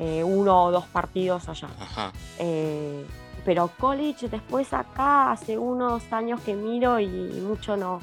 Eh, 0.00 0.22
uno 0.22 0.64
o 0.66 0.70
dos 0.70 0.86
partidos 0.86 1.48
allá. 1.48 1.68
Ajá. 1.80 2.12
Eh, 2.38 3.04
pero 3.44 3.68
college 3.78 4.28
después 4.28 4.72
acá 4.72 5.32
hace 5.32 5.58
unos 5.58 6.02
años 6.12 6.40
que 6.42 6.54
miro 6.54 7.00
y 7.00 7.08
mucho 7.08 7.76
no. 7.76 8.00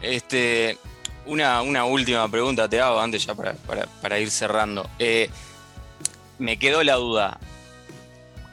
Este, 0.00 0.78
una, 1.26 1.62
una 1.62 1.84
última 1.84 2.28
pregunta 2.28 2.68
te 2.68 2.80
hago 2.80 2.98
antes 3.00 3.24
ya 3.26 3.34
para, 3.34 3.52
para- 3.54 3.86
para 4.00 4.18
ir 4.18 4.30
cerrando. 4.30 4.88
Eh, 4.98 5.28
me 6.38 6.58
quedó 6.58 6.82
la 6.82 6.94
duda. 6.94 7.38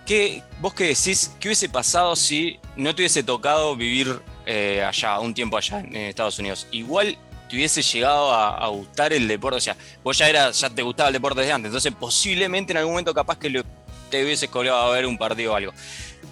¿Qué, 0.06 0.44
¿Vos 0.60 0.74
qué 0.74 0.86
decís? 0.88 1.32
¿Qué 1.40 1.48
hubiese 1.50 1.70
pasado 1.70 2.16
si 2.16 2.60
no 2.76 2.94
te 2.96 3.02
hubiese 3.04 3.24
tocado 3.24 3.76
vivir 3.76 4.22
eh, 4.46 4.84
allá, 4.84 5.20
un 5.20 5.34
tiempo 5.34 5.58
allá 5.58 5.80
en 5.80 5.96
Estados 5.96 6.38
Unidos? 6.40 6.68
Igual 6.72 7.18
te 7.52 7.58
hubiese 7.58 7.82
llegado 7.82 8.32
a, 8.32 8.56
a 8.56 8.68
gustar 8.70 9.12
el 9.12 9.28
deporte. 9.28 9.58
O 9.58 9.62
sea, 9.62 9.76
vos 10.04 10.18
ya, 10.18 10.30
era, 10.30 10.52
ya 10.52 10.70
te 10.70 10.82
gustaba 10.82 11.10
el 11.10 11.14
deporte 11.14 11.42
desde 11.42 11.52
antes. 11.52 11.68
Entonces, 11.70 11.94
posiblemente 12.00 12.72
en 12.72 12.78
algún 12.78 12.94
momento 12.94 13.14
capaz 13.14 13.38
que 13.38 13.50
lo- 13.50 13.64
te 14.10 14.24
hubieses 14.24 14.50
colgado 14.50 14.78
a 14.78 14.92
ver 14.94 15.06
un 15.06 15.18
partido 15.18 15.52
o 15.52 15.56
algo. 15.56 15.74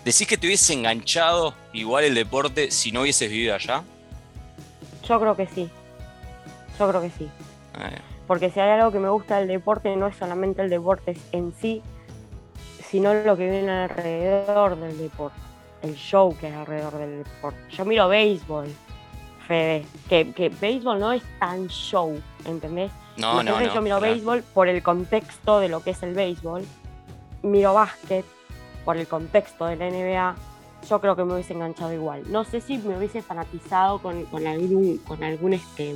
¿Decís 0.06 0.26
que 0.28 0.38
te 0.38 0.48
hubiese 0.48 0.72
enganchado 0.74 1.54
igual 1.74 2.06
el 2.06 2.16
deporte 2.16 2.72
si 2.72 2.92
no 2.94 3.02
hubieses 3.02 3.30
vivido 3.30 3.54
allá? 3.54 3.84
Yo 5.06 5.20
creo 5.20 5.36
que 5.36 5.46
sí. 5.48 5.70
Yo 6.80 6.90
creo 6.90 7.02
que 7.02 7.10
sí. 7.10 7.26
Eh, 7.80 7.98
Porque 8.26 8.50
si 8.50 8.60
hay 8.62 8.70
algo 8.80 8.92
que 8.94 9.00
me 9.00 9.10
gusta 9.10 9.40
del 9.40 9.50
deporte, 9.50 9.94
no 9.98 10.08
es 10.08 10.16
solamente 10.16 10.62
el 10.62 10.70
deporte 10.70 11.18
en 11.34 11.54
sí, 11.60 11.82
sino 12.90 13.14
lo 13.14 13.36
que 13.36 13.50
viene 13.50 13.72
alrededor 13.72 14.78
del 14.78 14.98
deporte. 14.98 15.38
El 15.82 15.96
show 15.96 16.36
que 16.38 16.48
hay 16.48 16.54
alrededor 16.54 16.98
del 16.98 17.24
deporte. 17.24 17.60
Yo 17.72 17.86
miro 17.86 18.08
béisbol, 18.08 18.68
Fede. 19.50 19.84
Que, 20.08 20.32
que 20.32 20.50
béisbol 20.50 21.00
no 21.00 21.12
es 21.12 21.24
tan 21.40 21.68
show, 21.70 22.22
¿entendés? 22.46 22.92
no, 23.18 23.42
no, 23.42 23.60
no. 23.60 23.74
Yo 23.74 23.82
miro 23.82 23.98
claro. 23.98 24.14
béisbol 24.14 24.44
por 24.44 24.68
el 24.68 24.84
contexto 24.84 25.60
de 25.60 25.70
lo 25.70 25.82
que 25.82 25.90
es 25.90 26.04
el 26.04 26.14
béisbol. 26.14 26.64
Miro 27.42 27.74
básquet 27.74 28.26
por 28.86 28.96
el 28.96 29.08
contexto 29.08 29.66
de 29.66 29.76
la 29.76 29.90
NBA. 29.90 30.36
Yo 30.88 31.02
creo 31.02 31.16
que 31.16 31.24
me 31.24 31.34
hubiese 31.34 31.54
enganchado 31.54 31.92
igual. 31.92 32.24
No 32.32 32.44
sé 32.44 32.62
si 32.62 32.78
me 32.78 32.96
hubiese 32.96 33.24
fanatizado 33.24 33.98
con, 34.00 34.24
con 34.26 34.46
algún, 34.46 35.00
con 35.00 35.24
algún 35.24 35.54
este, 35.54 35.96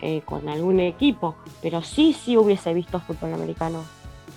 eh, 0.00 0.22
con 0.24 0.48
algún 0.48 0.78
equipo, 0.78 1.34
pero 1.60 1.82
sí, 1.82 2.12
sí 2.14 2.36
hubiese 2.36 2.72
visto 2.72 3.00
fútbol 3.00 3.34
americano. 3.34 3.82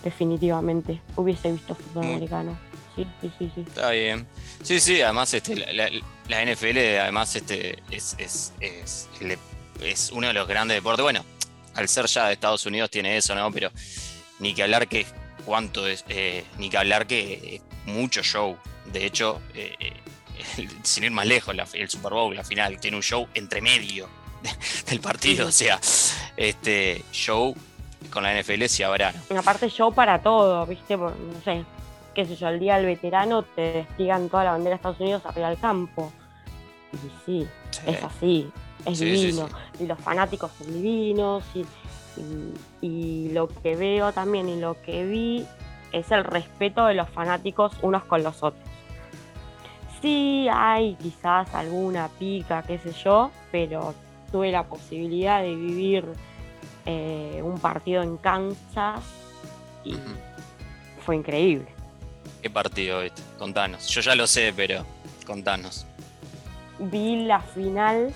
Definitivamente. 0.03 0.99
Hubiese 1.15 1.51
visto 1.51 1.75
fútbol 1.75 2.05
americano. 2.05 2.57
Sí, 2.95 3.05
sí, 3.21 3.31
sí, 3.39 3.51
sí. 3.55 3.61
Está 3.67 3.91
bien. 3.91 4.27
Sí, 4.63 4.79
sí, 4.79 5.01
además 5.01 5.33
este, 5.33 5.55
la, 5.55 5.71
la- 5.73 5.89
la 6.27 6.45
NFL 6.45 6.77
además 7.01 7.35
este, 7.35 7.83
es, 7.91 8.15
es, 8.17 8.53
es, 8.61 9.09
es 9.81 10.11
uno 10.11 10.27
de 10.27 10.33
los 10.33 10.47
grandes 10.47 10.75
deportes. 10.77 11.03
Bueno, 11.03 11.23
al 11.75 11.87
ser 11.89 12.05
ya 12.07 12.27
de 12.27 12.33
Estados 12.33 12.65
Unidos 12.65 12.89
tiene 12.89 13.17
eso, 13.17 13.35
¿no? 13.35 13.51
Pero 13.51 13.69
ni 14.39 14.53
que 14.53 14.63
hablar 14.63 14.87
que 14.87 15.05
cuánto 15.45 15.87
es, 15.87 16.03
eh, 16.09 16.43
ni 16.57 16.69
que 16.69 16.77
hablar 16.77 17.05
que 17.05 17.55
es 17.55 17.61
mucho 17.93 18.23
show. 18.23 18.57
De 18.85 19.05
hecho, 19.05 19.41
eh, 19.53 19.73
eh, 19.79 19.93
el- 20.57 20.69
sin 20.83 21.03
ir 21.03 21.11
más 21.11 21.25
lejos, 21.27 21.55
la- 21.55 21.67
el 21.73 21.89
Super 21.89 22.13
Bowl, 22.13 22.35
la 22.35 22.43
final, 22.43 22.79
tiene 22.79 22.97
un 22.97 23.03
show 23.03 23.27
entre 23.33 23.61
medio 23.61 24.07
de- 24.41 24.49
del 24.89 24.99
partido. 25.01 25.47
O 25.47 25.51
sea, 25.51 25.79
este 26.37 27.03
show 27.11 27.55
con 28.11 28.23
la 28.23 28.31
NFL 28.41 28.67
sí 28.69 28.83
habrá, 28.83 29.13
aparte 29.37 29.69
show 29.69 29.93
para 29.93 30.21
todo, 30.21 30.65
¿viste? 30.65 30.95
No 30.95 31.11
sé, 31.43 31.63
qué 32.15 32.25
sé 32.25 32.35
yo, 32.35 32.47
el 32.47 32.59
día 32.59 32.77
del 32.77 32.85
veterano 32.87 33.43
te 33.43 33.61
despliegan 33.73 34.29
toda 34.29 34.45
la 34.45 34.51
bandera 34.51 34.71
de 34.71 34.75
Estados 34.77 34.99
Unidos 34.99 35.23
arriba 35.25 35.49
del 35.49 35.59
campo. 35.59 36.11
Y 36.93 36.97
sí, 37.25 37.47
Sí. 37.71 37.81
es 37.87 38.03
así, 38.03 38.51
es 38.85 38.97
Sí, 38.97 39.05
sí, 39.15 39.25
divino. 39.27 39.49
Y 39.79 39.85
los 39.85 39.99
fanáticos 39.99 40.51
son 40.57 40.73
divinos. 40.73 41.43
Y, 41.53 41.65
y- 42.17 42.53
y 42.81 43.29
lo 43.33 43.47
que 43.49 43.75
veo 43.75 44.13
también 44.13 44.47
y 44.47 44.59
lo 44.59 44.81
que 44.81 45.05
vi 45.05 45.45
es 45.91 46.09
el 46.11 46.23
respeto 46.23 46.85
de 46.85 46.93
los 46.93 47.09
fanáticos 47.09 47.73
unos 47.81 48.03
con 48.05 48.23
los 48.23 48.41
otros. 48.41 48.63
Sí 50.01 50.47
hay 50.51 50.95
quizás 50.95 51.53
alguna 51.53 52.07
pica, 52.19 52.63
qué 52.63 52.77
sé 52.79 52.91
yo, 52.93 53.31
pero 53.51 53.93
tuve 54.31 54.51
la 54.51 54.63
posibilidad 54.63 55.41
de 55.41 55.55
vivir 55.55 56.05
eh, 56.85 57.41
un 57.43 57.57
partido 57.59 58.03
en 58.03 58.17
Kansas 58.17 59.03
y 59.83 59.95
fue 61.05 61.15
increíble. 61.15 61.67
¿Qué 62.41 62.49
partido 62.49 63.01
viste? 63.01 63.21
Contanos. 63.37 63.87
Yo 63.87 64.01
ya 64.01 64.15
lo 64.15 64.27
sé, 64.27 64.53
pero 64.55 64.85
contanos. 65.25 65.85
Vi 66.79 67.25
la 67.25 67.39
final 67.39 68.13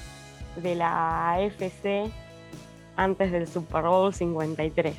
de 0.57 0.75
la 0.75 1.31
AFC 1.33 2.11
antes 2.95 3.31
del 3.31 3.47
Super 3.47 3.83
Bowl 3.83 4.13
53. 4.13 4.95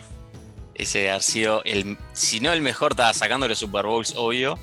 Ese 0.74 1.10
haber 1.10 1.22
sido 1.22 1.62
el, 1.64 1.98
si 2.14 2.40
no 2.40 2.52
el 2.52 2.62
mejor, 2.62 2.92
estaba 2.92 3.12
sacando 3.12 3.46
los 3.46 3.58
Super 3.58 3.84
Bowls, 3.86 4.14
obvio. 4.16 4.58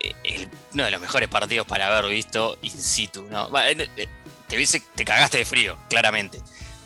eh, 0.00 0.12
el- 0.24 0.48
uno 0.74 0.84
de 0.84 0.90
los 0.90 1.00
mejores 1.00 1.28
partidos 1.28 1.66
para 1.66 1.86
haber 1.96 2.10
visto 2.10 2.56
in 2.62 2.70
situ, 2.70 3.26
¿no? 3.30 3.48
Eh, 3.60 3.88
eh, 3.96 4.08
Te, 4.48 4.56
hubiese- 4.56 4.82
te 4.94 5.04
cagaste 5.04 5.38
de 5.38 5.44
frío, 5.46 5.76
claramente. 5.88 6.38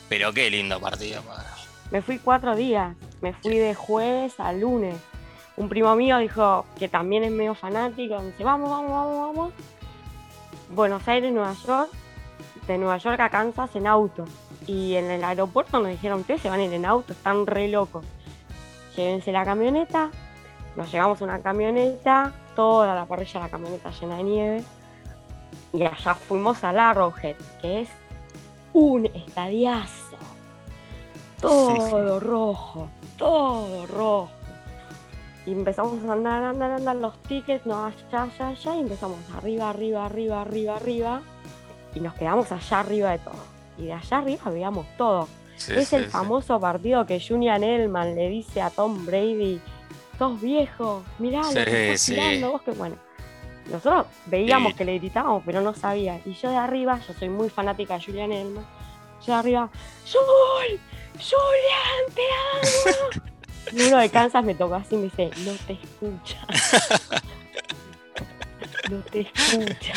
Pero 0.08 0.32
qué 0.32 0.48
lindo 0.48 0.80
partido. 0.80 1.22
Me 1.90 2.00
fui 2.02 2.18
cuatro 2.18 2.54
días, 2.56 2.96
me 3.20 3.32
fui 3.34 3.58
de 3.58 3.74
jueves 3.74 4.38
a 4.38 4.52
lunes. 4.52 4.96
Un 5.58 5.68
primo 5.68 5.96
mío 5.96 6.18
dijo 6.18 6.66
que 6.78 6.88
también 6.88 7.24
es 7.24 7.32
medio 7.32 7.52
fanático, 7.52 8.16
me 8.20 8.26
dice, 8.26 8.44
vamos, 8.44 8.70
vamos, 8.70 8.92
vamos, 8.92 9.26
vamos. 9.26 9.52
Buenos 10.70 11.08
Aires, 11.08 11.32
Nueva 11.32 11.52
York, 11.66 11.90
de 12.68 12.78
Nueva 12.78 12.98
York 12.98 13.18
a 13.18 13.28
Kansas 13.28 13.74
en 13.74 13.88
auto. 13.88 14.24
Y 14.68 14.94
en 14.94 15.10
el 15.10 15.24
aeropuerto 15.24 15.80
nos 15.80 15.88
dijeron, 15.88 16.20
ustedes 16.20 16.42
se 16.42 16.48
van 16.48 16.60
a 16.60 16.64
ir 16.64 16.72
en 16.72 16.86
auto, 16.86 17.12
están 17.12 17.44
re 17.44 17.66
locos. 17.66 18.04
Llévense 18.96 19.32
la 19.32 19.44
camioneta, 19.44 20.12
nos 20.76 20.92
llevamos 20.92 21.22
una 21.22 21.40
camioneta, 21.40 22.32
toda 22.54 22.94
la 22.94 23.06
parrilla 23.06 23.40
de 23.40 23.46
la 23.46 23.50
camioneta 23.50 23.90
llena 23.90 24.16
de 24.18 24.22
nieve. 24.22 24.64
Y 25.72 25.82
allá 25.82 26.14
fuimos 26.14 26.62
a 26.62 26.70
Arrowhead, 26.70 27.34
que 27.60 27.80
es 27.80 27.88
un 28.74 29.06
estadiazo. 29.06 30.16
Todo 31.40 32.20
rojo, 32.20 32.88
todo 33.16 33.86
rojo. 33.88 34.37
Y 35.48 35.52
empezamos 35.52 36.04
a 36.04 36.12
andar, 36.12 36.44
andar, 36.44 36.72
andar 36.72 36.96
los 36.96 37.22
tickets, 37.22 37.64
no, 37.64 37.86
allá, 37.86 38.24
allá, 38.24 38.48
allá, 38.48 38.76
y 38.76 38.80
empezamos 38.80 39.16
arriba, 39.34 39.70
arriba, 39.70 40.04
arriba, 40.04 40.42
arriba, 40.42 40.76
arriba. 40.76 41.22
Y 41.94 42.00
nos 42.00 42.12
quedamos 42.12 42.52
allá 42.52 42.80
arriba 42.80 43.12
de 43.12 43.18
todo. 43.20 43.44
Y 43.78 43.86
de 43.86 43.94
allá 43.94 44.18
arriba 44.18 44.50
veíamos 44.50 44.86
todo. 44.98 45.26
Sí, 45.56 45.72
es 45.74 45.88
sí, 45.88 45.96
el 45.96 46.04
sí. 46.04 46.10
famoso 46.10 46.60
partido 46.60 47.06
que 47.06 47.18
Julian 47.18 47.64
Elman 47.64 48.14
le 48.14 48.28
dice 48.28 48.60
a 48.60 48.68
Tom 48.68 49.06
Brady, 49.06 49.58
sos 50.18 50.38
viejo, 50.38 51.02
mirá 51.18 51.40
lo 51.40 51.64
que 51.64 51.94
estás 51.94 52.14
tirando, 52.14 52.52
vos 52.52 52.60
que 52.60 52.72
bueno. 52.72 52.96
Nosotros 53.70 54.04
veíamos 54.26 54.74
que 54.74 54.84
le 54.84 54.98
gritábamos, 54.98 55.42
pero 55.46 55.62
no 55.62 55.72
sabía. 55.72 56.20
Y 56.26 56.34
yo 56.34 56.50
de 56.50 56.56
arriba, 56.56 57.00
yo 57.08 57.14
soy 57.14 57.30
muy 57.30 57.48
fanática 57.48 57.94
de 57.94 58.04
Julian 58.04 58.32
Elman, 58.32 58.66
yo 59.26 59.32
de 59.32 59.38
arriba, 59.38 59.70
¡Jul! 60.12 60.78
¡Julian, 61.14 62.14
te 62.14 63.16
amo! 63.16 63.24
y 63.72 63.82
uno 63.88 63.98
de 63.98 64.08
Kansas 64.10 64.44
me 64.44 64.54
tocó 64.54 64.74
así 64.74 64.94
y 64.94 64.98
me 64.98 65.04
dice, 65.04 65.30
no 65.44 65.52
te 65.66 65.72
escucha. 65.74 66.38
no 68.90 68.98
te 69.00 69.20
escucha. 69.20 69.92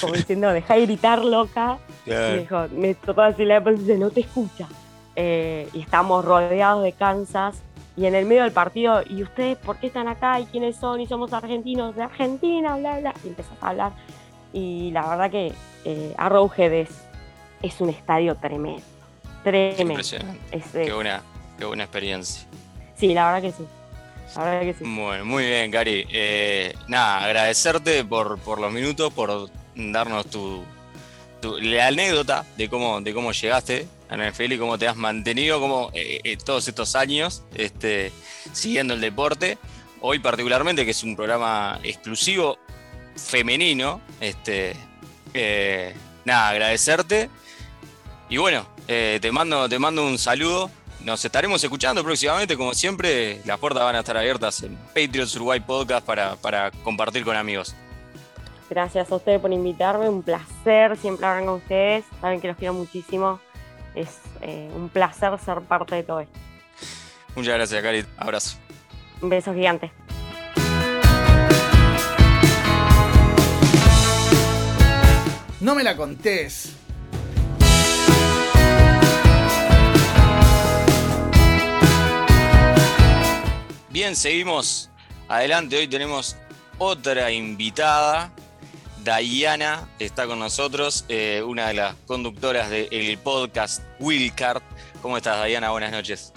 Como 0.00 0.14
diciendo, 0.14 0.50
deja 0.50 0.74
de 0.74 0.82
gritar 0.86 1.24
loca. 1.24 1.78
Me 2.06 2.12
Claro. 2.12 2.36
dijo, 2.38 2.66
me 2.72 2.94
tocó 2.94 3.22
así 3.22 3.44
la 3.44 3.58
y 3.58 3.74
dice, 3.76 3.98
no 3.98 4.10
te 4.10 4.20
escucha. 4.20 4.68
Eh, 5.16 5.68
y 5.72 5.80
estamos 5.80 6.24
rodeados 6.24 6.82
de 6.84 6.92
Kansas. 6.92 7.62
Y 7.96 8.06
en 8.06 8.14
el 8.14 8.26
medio 8.26 8.44
del 8.44 8.52
partido, 8.52 9.02
¿y 9.08 9.24
ustedes 9.24 9.58
por 9.58 9.78
qué 9.78 9.88
están 9.88 10.06
acá? 10.06 10.38
¿Y 10.38 10.46
quiénes 10.46 10.76
son? 10.76 11.00
Y 11.00 11.08
somos 11.08 11.32
argentinos 11.32 11.96
de 11.96 12.04
Argentina, 12.04 12.76
bla, 12.76 13.00
bla. 13.00 13.14
Y 13.24 13.28
empezás 13.28 13.60
a 13.60 13.70
hablar. 13.70 13.92
Y 14.52 14.92
la 14.92 15.06
verdad 15.08 15.30
que 15.32 15.52
eh, 15.84 16.14
Arrowhead 16.16 16.72
es, 16.72 16.88
es 17.60 17.80
un 17.80 17.88
estadio 17.90 18.36
tremendo. 18.36 18.82
Tremendo. 19.42 19.98
Es- 19.98 20.14
Qué 20.72 20.92
buena, 20.92 21.22
qué 21.58 21.64
buena 21.64 21.82
experiencia. 21.84 22.46
Sí, 22.98 23.14
la 23.14 23.32
verdad 23.32 23.42
que 23.50 23.56
sí. 23.56 23.64
La 24.36 24.44
verdad 24.44 24.60
que 24.60 24.74
sí. 24.74 24.84
Bueno, 24.84 25.24
muy 25.24 25.44
bien, 25.44 25.70
Cari. 25.70 26.06
Eh, 26.10 26.74
nada, 26.88 27.24
agradecerte 27.24 28.04
por, 28.04 28.38
por 28.40 28.60
los 28.60 28.72
minutos, 28.72 29.12
por 29.12 29.50
darnos 29.74 30.26
tu, 30.26 30.64
tu- 31.40 31.58
la 31.58 31.86
anécdota 31.88 32.44
de 32.56 32.68
cómo, 32.68 33.00
de 33.00 33.14
cómo 33.14 33.32
llegaste 33.32 33.86
a 34.10 34.16
NFL 34.16 34.52
y 34.52 34.58
cómo 34.58 34.78
te 34.78 34.86
has 34.88 34.96
mantenido 34.96 35.60
como, 35.60 35.90
eh, 35.94 36.20
eh, 36.24 36.36
todos 36.36 36.66
estos 36.68 36.94
años 36.94 37.42
este, 37.54 38.12
siguiendo 38.52 38.94
el 38.94 39.00
deporte. 39.00 39.58
Hoy 40.00 40.18
particularmente, 40.18 40.84
que 40.84 40.92
es 40.92 41.02
un 41.02 41.16
programa 41.16 41.80
exclusivo 41.82 42.58
femenino. 43.16 44.00
Este, 44.20 44.76
eh, 45.34 45.94
nada, 46.24 46.50
agradecerte. 46.50 47.30
Y 48.30 48.36
bueno, 48.36 48.66
te, 48.86 49.32
mando, 49.32 49.68
te 49.68 49.78
mando 49.78 50.06
un 50.06 50.18
saludo 50.18 50.70
nos 51.04 51.24
estaremos 51.24 51.62
escuchando 51.62 52.02
próximamente, 52.02 52.56
como 52.56 52.74
siempre. 52.74 53.40
Las 53.44 53.58
puertas 53.58 53.82
van 53.82 53.96
a 53.96 54.00
estar 54.00 54.16
abiertas 54.16 54.62
en 54.62 54.76
Patriots 54.88 55.34
Uruguay 55.36 55.60
Podcast 55.60 56.04
para, 56.04 56.36
para 56.36 56.70
compartir 56.70 57.24
con 57.24 57.36
amigos. 57.36 57.74
Gracias 58.68 59.10
a 59.10 59.16
ustedes 59.16 59.40
por 59.40 59.52
invitarme, 59.52 60.08
un 60.08 60.22
placer 60.22 60.96
siempre 60.98 61.26
hablar 61.26 61.44
con 61.44 61.54
ustedes. 61.54 62.04
Saben 62.20 62.40
que 62.40 62.48
los 62.48 62.56
quiero 62.56 62.74
muchísimo. 62.74 63.40
Es 63.94 64.18
eh, 64.42 64.70
un 64.74 64.88
placer 64.88 65.38
ser 65.38 65.60
parte 65.62 65.94
de 65.94 66.02
todo 66.02 66.20
esto. 66.20 66.38
Muchas 67.34 67.54
gracias, 67.54 67.82
Cari. 67.82 68.04
Abrazo. 68.16 68.58
Un 69.22 69.30
beso 69.30 69.54
gigante. 69.54 69.90
No 75.60 75.74
me 75.74 75.82
la 75.82 75.96
contés. 75.96 76.77
Bien, 83.90 84.14
seguimos 84.14 84.90
adelante. 85.28 85.78
Hoy 85.78 85.88
tenemos 85.88 86.36
otra 86.76 87.30
invitada. 87.30 88.30
Diana 89.02 89.88
está 89.98 90.26
con 90.26 90.38
nosotros, 90.38 91.06
eh, 91.08 91.42
una 91.46 91.68
de 91.68 91.74
las 91.74 91.94
conductoras 92.06 92.68
del 92.68 93.16
podcast 93.18 93.82
Willcard. 93.98 94.60
¿Cómo 95.00 95.16
estás, 95.16 95.46
Diana? 95.46 95.70
Buenas 95.70 95.90
noches. 95.90 96.34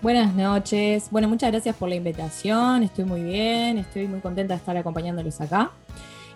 Buenas 0.00 0.32
noches. 0.32 1.08
Bueno, 1.10 1.28
muchas 1.28 1.52
gracias 1.52 1.76
por 1.76 1.90
la 1.90 1.96
invitación. 1.96 2.84
Estoy 2.84 3.04
muy 3.04 3.22
bien, 3.22 3.76
estoy 3.76 4.06
muy 4.06 4.20
contenta 4.20 4.54
de 4.54 4.58
estar 4.58 4.74
acompañándolos 4.74 5.42
acá. 5.42 5.72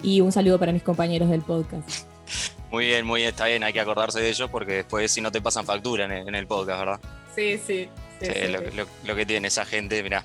Y 0.02 0.20
un 0.20 0.32
saludo 0.32 0.58
para 0.58 0.72
mis 0.72 0.82
compañeros 0.82 1.30
del 1.30 1.40
podcast. 1.40 2.06
Muy 2.70 2.84
bien, 2.84 3.06
muy 3.06 3.20
bien, 3.22 3.30
está 3.30 3.46
bien, 3.46 3.64
hay 3.64 3.72
que 3.72 3.80
acordarse 3.80 4.20
de 4.20 4.28
ellos 4.28 4.50
porque 4.50 4.72
después 4.74 5.10
si 5.10 5.22
no 5.22 5.32
te 5.32 5.40
pasan 5.40 5.64
factura 5.64 6.04
en 6.04 6.12
el, 6.12 6.28
en 6.28 6.34
el 6.34 6.46
podcast, 6.46 6.78
¿verdad? 6.78 7.00
Sí, 7.34 7.58
sí. 7.64 7.88
Sí, 8.20 8.28
lo, 8.48 8.60
lo- 8.70 8.88
lo 9.04 9.14
que 9.16 9.26
tiene 9.26 9.48
esa 9.48 9.66
gente, 9.66 10.02
mira, 10.02 10.24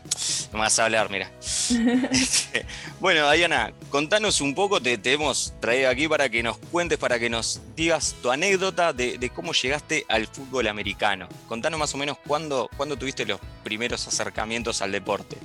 no 0.52 0.54
me 0.54 0.60
vas 0.60 0.80
a 0.80 0.86
hablar, 0.86 1.10
mira. 1.10 1.30
Este, 2.12 2.66
bueno, 3.00 3.30
Diana, 3.32 3.72
contanos 3.90 4.40
un 4.42 4.54
poco, 4.56 4.82
te, 4.82 4.98
te 4.98 5.14
hemos 5.14 5.54
traído 5.60 5.90
aquí 5.90 6.08
para 6.08 6.30
que 6.30 6.42
nos 6.44 6.58
cuentes, 6.58 6.98
para 6.98 7.20
que 7.20 7.30
nos 7.30 7.60
digas 7.76 8.16
tu 8.22 8.32
anécdota 8.32 8.94
de, 8.94 9.18
de 9.18 9.30
cómo 9.30 9.54
llegaste 9.54 10.06
al 10.10 10.28
fútbol 10.28 10.68
americano. 10.68 11.28
Contanos 11.48 11.80
más 11.80 11.94
o 11.94 11.98
menos 11.98 12.18
cuándo, 12.26 12.70
cuándo 12.78 12.98
tuviste 12.98 13.26
los 13.26 13.40
primeros 13.64 14.08
acercamientos 14.08 14.82
al 14.82 14.92
deporte. 14.92 15.38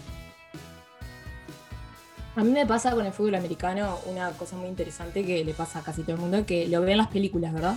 A 2.37 2.45
mí 2.45 2.51
me 2.51 2.67
pasa 2.67 2.91
con 2.93 3.07
el 3.07 3.13
fútbol 3.13 3.35
americano 3.37 3.99
una 4.05 4.31
cosa 4.33 4.57
muy 4.57 4.69
interesante 4.69 5.25
que 5.25 5.43
le 5.45 5.55
pasa 5.55 5.79
a 5.79 5.83
casi 5.83 6.03
todo 6.03 6.17
el 6.17 6.21
mundo, 6.21 6.45
que 6.45 6.69
lo 6.69 6.81
ven 6.83 6.91
en 6.91 6.99
las 6.99 7.09
películas, 7.09 7.53
¿verdad? 7.55 7.77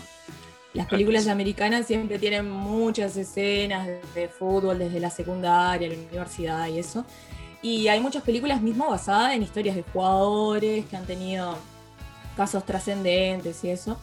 Las 0.73 0.87
películas 0.87 1.27
americanas 1.27 1.87
siempre 1.87 2.19
tienen 2.19 2.49
muchas 2.49 3.17
escenas 3.17 3.87
de, 4.13 4.27
fútbol 4.27 4.77
desde 4.77 4.99
la 4.99 5.09
secundaria, 5.09 5.87
la 5.89 5.95
universidad 5.95 6.67
y 6.67 6.79
eso. 6.79 7.05
Y 7.61 7.87
hay 7.87 7.99
muchas 7.99 8.23
películas 8.23 8.61
mismo 8.61 8.87
basadas 8.89 9.33
en 9.33 9.41
historias 9.43 9.75
de 9.75 9.83
jugadores 9.83 10.85
que 10.85 10.95
han 10.95 11.05
tenido 11.05 11.57
casos 12.37 12.63
trascendentes 12.65 13.63
y 13.63 13.69
eso. 13.71 13.99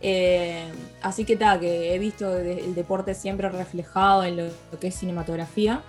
Eh, 0.00 0.66
así 1.02 1.24
que 1.24 1.36
tal, 1.36 1.60
que 1.60 1.94
he 1.94 1.98
visto 1.98 2.36
el 2.38 2.74
deporte 2.74 3.14
siempre 3.14 3.48
reflejado 3.48 4.22
en 4.24 4.36
lo- 4.36 4.44
lo 4.72 4.78
que 4.80 4.88
es 4.88 4.94
cinematografía. 4.94 5.82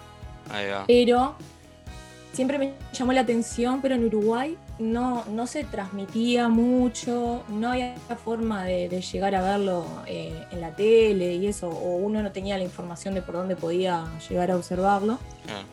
Pero 0.88 1.36
siempre 2.34 2.58
me 2.58 2.74
llamó 2.94 3.14
la 3.14 3.22
atención, 3.22 3.82
pero 3.82 3.96
en 3.96 4.06
Uruguay 4.06 4.58
no, 4.80 5.24
no 5.26 5.48
se 5.48 5.64
transmitía 5.64 6.50
mucho, 6.50 7.44
no 7.50 7.72
había 7.72 7.96
forma 8.24 8.66
de, 8.66 8.90
de 8.90 9.02
llegar 9.02 9.36
a 9.36 9.42
verlo 9.42 9.86
eh, 10.06 10.46
en 10.52 10.62
la 10.62 10.76
tele 10.76 11.36
y 11.36 11.48
eso, 11.48 11.70
o 11.70 11.96
uno 11.98 12.22
no 12.22 12.32
tenía 12.32 12.58
la 12.58 12.64
información 12.64 13.14
de 13.14 13.22
por 13.22 13.36
dónde 13.36 13.56
podía 13.56 14.06
llegar 14.30 14.52
a 14.52 14.56
observarlo. 14.56 15.20
Ah, 15.48 15.64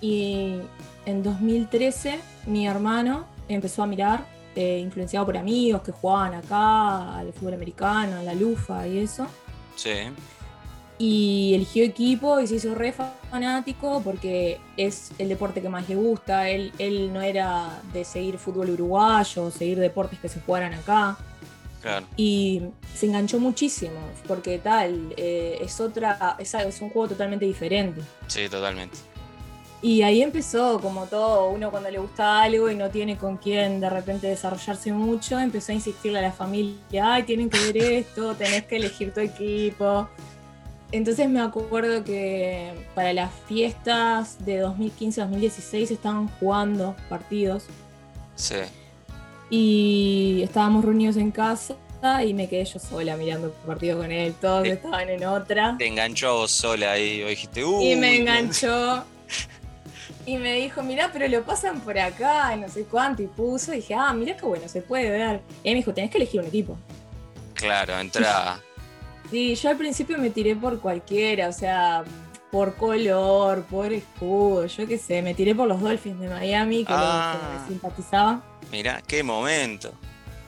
Y 0.00 0.60
en 1.06 1.22
2013 1.22 2.20
mi 2.46 2.66
hermano 2.66 3.26
empezó 3.48 3.82
a 3.82 3.86
mirar, 3.86 4.24
eh, 4.54 4.78
influenciado 4.78 5.26
por 5.26 5.36
amigos 5.36 5.82
que 5.82 5.92
jugaban 5.92 6.34
acá, 6.34 7.18
al 7.18 7.32
fútbol 7.32 7.54
americano, 7.54 8.18
a 8.18 8.22
la 8.22 8.34
lufa 8.34 8.86
y 8.86 8.98
eso. 8.98 9.26
Sí, 9.74 9.90
y 11.02 11.52
eligió 11.56 11.82
equipo 11.82 12.38
y 12.38 12.46
se 12.46 12.54
hizo 12.54 12.76
re 12.76 12.92
fanático 12.92 14.00
porque 14.04 14.60
es 14.76 15.10
el 15.18 15.28
deporte 15.28 15.60
que 15.60 15.68
más 15.68 15.88
le 15.88 15.96
gusta. 15.96 16.48
Él, 16.48 16.72
él 16.78 17.12
no 17.12 17.20
era 17.20 17.82
de 17.92 18.04
seguir 18.04 18.38
fútbol 18.38 18.70
uruguayo, 18.70 19.50
seguir 19.50 19.80
deportes 19.80 20.20
que 20.20 20.28
se 20.28 20.40
jugaran 20.40 20.74
acá. 20.74 21.18
claro. 21.80 22.06
Y 22.16 22.62
se 22.94 23.06
enganchó 23.06 23.40
muchísimo 23.40 23.98
porque 24.28 24.60
tal, 24.60 25.12
eh, 25.16 25.58
es 25.60 25.80
otra, 25.80 26.36
es, 26.38 26.54
es 26.54 26.80
un 26.80 26.90
juego 26.90 27.08
totalmente 27.08 27.46
diferente. 27.46 28.00
Sí, 28.28 28.48
totalmente. 28.48 28.96
Y 29.84 30.02
ahí 30.02 30.22
empezó, 30.22 30.78
como 30.80 31.06
todo, 31.06 31.48
uno 31.50 31.72
cuando 31.72 31.90
le 31.90 31.98
gusta 31.98 32.42
algo 32.42 32.70
y 32.70 32.76
no 32.76 32.90
tiene 32.90 33.18
con 33.18 33.38
quién 33.38 33.80
de 33.80 33.90
repente 33.90 34.28
desarrollarse 34.28 34.92
mucho, 34.92 35.40
empezó 35.40 35.72
a 35.72 35.74
insistirle 35.74 36.20
a 36.20 36.22
la 36.22 36.30
familia, 36.30 37.14
ay, 37.14 37.24
tienen 37.24 37.50
que 37.50 37.58
ver 37.58 37.76
esto, 37.78 38.36
tenés 38.36 38.66
que 38.66 38.76
elegir 38.76 39.12
tu 39.12 39.18
equipo. 39.18 40.08
Entonces 40.92 41.28
me 41.28 41.40
acuerdo 41.40 42.04
que 42.04 42.72
para 42.94 43.12
las 43.12 43.30
fiestas 43.48 44.44
de 44.44 44.62
2015-2016 44.64 45.90
estaban 45.90 46.28
jugando 46.38 46.94
partidos 47.08 47.64
Sí. 48.34 48.56
y 49.50 50.40
estábamos 50.42 50.84
reunidos 50.84 51.16
en 51.16 51.30
casa 51.30 51.76
y 52.24 52.34
me 52.34 52.48
quedé 52.48 52.64
yo 52.64 52.78
sola 52.78 53.16
mirando 53.16 53.46
el 53.46 53.52
partido 53.52 53.98
con 53.98 54.10
él, 54.12 54.34
todos 54.40 54.66
estaban 54.66 55.08
en 55.08 55.24
otra. 55.24 55.76
Te 55.78 55.86
enganchó 55.86 56.28
a 56.28 56.32
vos 56.32 56.50
sola 56.50 56.92
ahí, 56.92 57.20
vos 57.20 57.30
dijiste, 57.30 57.64
uh. 57.64 57.80
Y 57.80 57.96
me 57.96 58.16
enganchó. 58.16 59.04
Y 60.24 60.36
me 60.36 60.54
dijo, 60.54 60.84
mirá, 60.84 61.10
pero 61.12 61.26
lo 61.26 61.42
pasan 61.42 61.80
por 61.80 61.98
acá, 61.98 62.54
y 62.54 62.60
no 62.60 62.68
sé 62.68 62.84
cuánto, 62.84 63.22
y 63.22 63.26
puso, 63.26 63.72
y 63.72 63.76
dije, 63.78 63.94
ah, 63.94 64.12
mirá 64.12 64.36
qué 64.36 64.46
bueno, 64.46 64.68
se 64.68 64.80
puede 64.80 65.10
ver. 65.10 65.40
Y 65.64 65.68
él 65.68 65.74
me 65.74 65.78
dijo, 65.78 65.92
tenés 65.92 66.12
que 66.12 66.18
elegir 66.18 66.40
un 66.40 66.46
equipo. 66.46 66.78
Claro, 67.54 67.98
entra. 67.98 68.60
Sí, 69.32 69.54
yo 69.56 69.70
al 69.70 69.76
principio 69.78 70.16
me 70.18 70.28
tiré 70.30 70.54
por 70.54 70.78
cualquiera, 70.78 71.48
o 71.48 71.52
sea, 71.52 72.04
por 72.50 72.76
color, 72.76 73.64
por 73.64 73.90
escudo, 73.92 74.66
yo 74.66 74.86
qué 74.86 74.98
sé, 74.98 75.22
me 75.22 75.32
tiré 75.34 75.54
por 75.54 75.66
los 75.66 75.80
Dolphins 75.80 76.20
de 76.20 76.28
Miami, 76.28 76.84
que, 76.84 76.92
lo- 76.92 76.98
Ah. 77.00 77.38
que 77.40 77.58
me 77.62 77.68
simpatizaba. 77.68 78.44
Mirá, 78.70 79.02
qué 79.06 79.22
momento. 79.22 79.90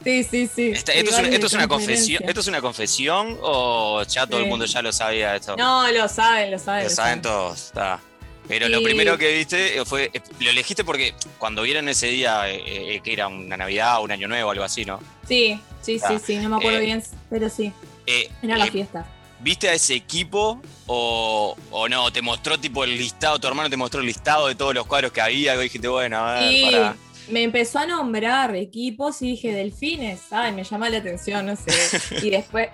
Sí, 0.04 0.22
sí, 0.22 0.46
sí. 0.54 0.68
Esta- 0.68 0.92
esto, 0.92 1.10
es, 1.12 1.18
una- 1.18 1.28
esto 1.28 1.40
de 1.40 1.46
es 1.46 1.52
una 1.54 1.66
confesión. 1.66 2.22
¿Esto 2.28 2.40
es 2.40 2.46
una 2.46 2.60
confesión 2.60 3.38
o 3.40 4.02
ya 4.02 4.26
todo 4.26 4.40
el 4.40 4.46
mundo 4.46 4.66
ya 4.66 4.82
lo 4.82 4.92
sabía 4.92 5.34
esto? 5.34 5.56
No, 5.56 5.90
lo 5.90 6.06
saben, 6.08 6.50
lo 6.50 6.58
saben. 6.58 6.84
lo 6.84 6.90
lo 6.90 6.94
saben 6.94 7.22
todos, 7.22 7.64
está. 7.68 8.00
Pero 8.46 8.68
lo 8.68 8.82
primero 8.82 9.16
que 9.16 9.32
viste 9.38 9.78
eh, 9.78 9.84
fue, 9.86 10.10
eh, 10.12 10.20
lo 10.40 10.50
elegiste 10.50 10.84
porque 10.84 11.14
cuando 11.38 11.62
vieron 11.62 11.88
ese 11.88 12.08
día 12.08 12.50
eh, 12.50 12.96
eh, 12.96 13.00
que 13.02 13.14
era 13.14 13.28
una 13.28 13.56
Navidad, 13.56 14.02
un 14.02 14.12
Año 14.12 14.28
Nuevo, 14.28 14.50
algo 14.50 14.64
así, 14.64 14.84
¿no? 14.84 15.00
Sí, 15.26 15.58
sí, 15.80 15.98
sí, 15.98 16.18
sí, 16.22 16.36
no 16.36 16.50
me 16.50 16.56
acuerdo 16.56 16.80
eh, 16.80 16.84
bien, 16.84 17.02
pero 17.30 17.48
sí, 17.48 17.72
Eh, 18.06 18.30
era 18.42 18.58
la 18.58 18.66
eh, 18.66 18.70
fiesta. 18.70 19.06
¿Viste 19.40 19.68
a 19.68 19.74
ese 19.74 19.94
equipo 19.94 20.60
o, 20.86 21.56
o 21.70 21.88
no? 21.88 22.10
¿Te 22.12 22.22
mostró 22.22 22.58
tipo 22.58 22.84
el 22.84 22.96
listado, 22.96 23.38
tu 23.38 23.46
hermano 23.46 23.68
te 23.68 23.76
mostró 23.76 24.00
el 24.00 24.06
listado 24.06 24.46
de 24.48 24.54
todos 24.54 24.74
los 24.74 24.86
cuadros 24.86 25.12
que 25.12 25.20
había 25.20 25.54
y 25.54 25.58
dijiste, 25.64 25.88
bueno, 25.88 26.18
a 26.18 26.40
ver, 26.40 26.52
Y 26.52 26.62
pará. 26.70 26.96
me 27.28 27.42
empezó 27.42 27.80
a 27.80 27.86
nombrar 27.86 28.54
equipos 28.56 29.20
y 29.22 29.32
dije, 29.32 29.52
delfines, 29.52 30.20
ay, 30.30 30.52
me 30.52 30.64
llama 30.64 30.88
la 30.88 30.98
atención, 30.98 31.44
no 31.46 31.56
sé. 31.56 31.72
Y 32.22 32.30
después, 32.30 32.68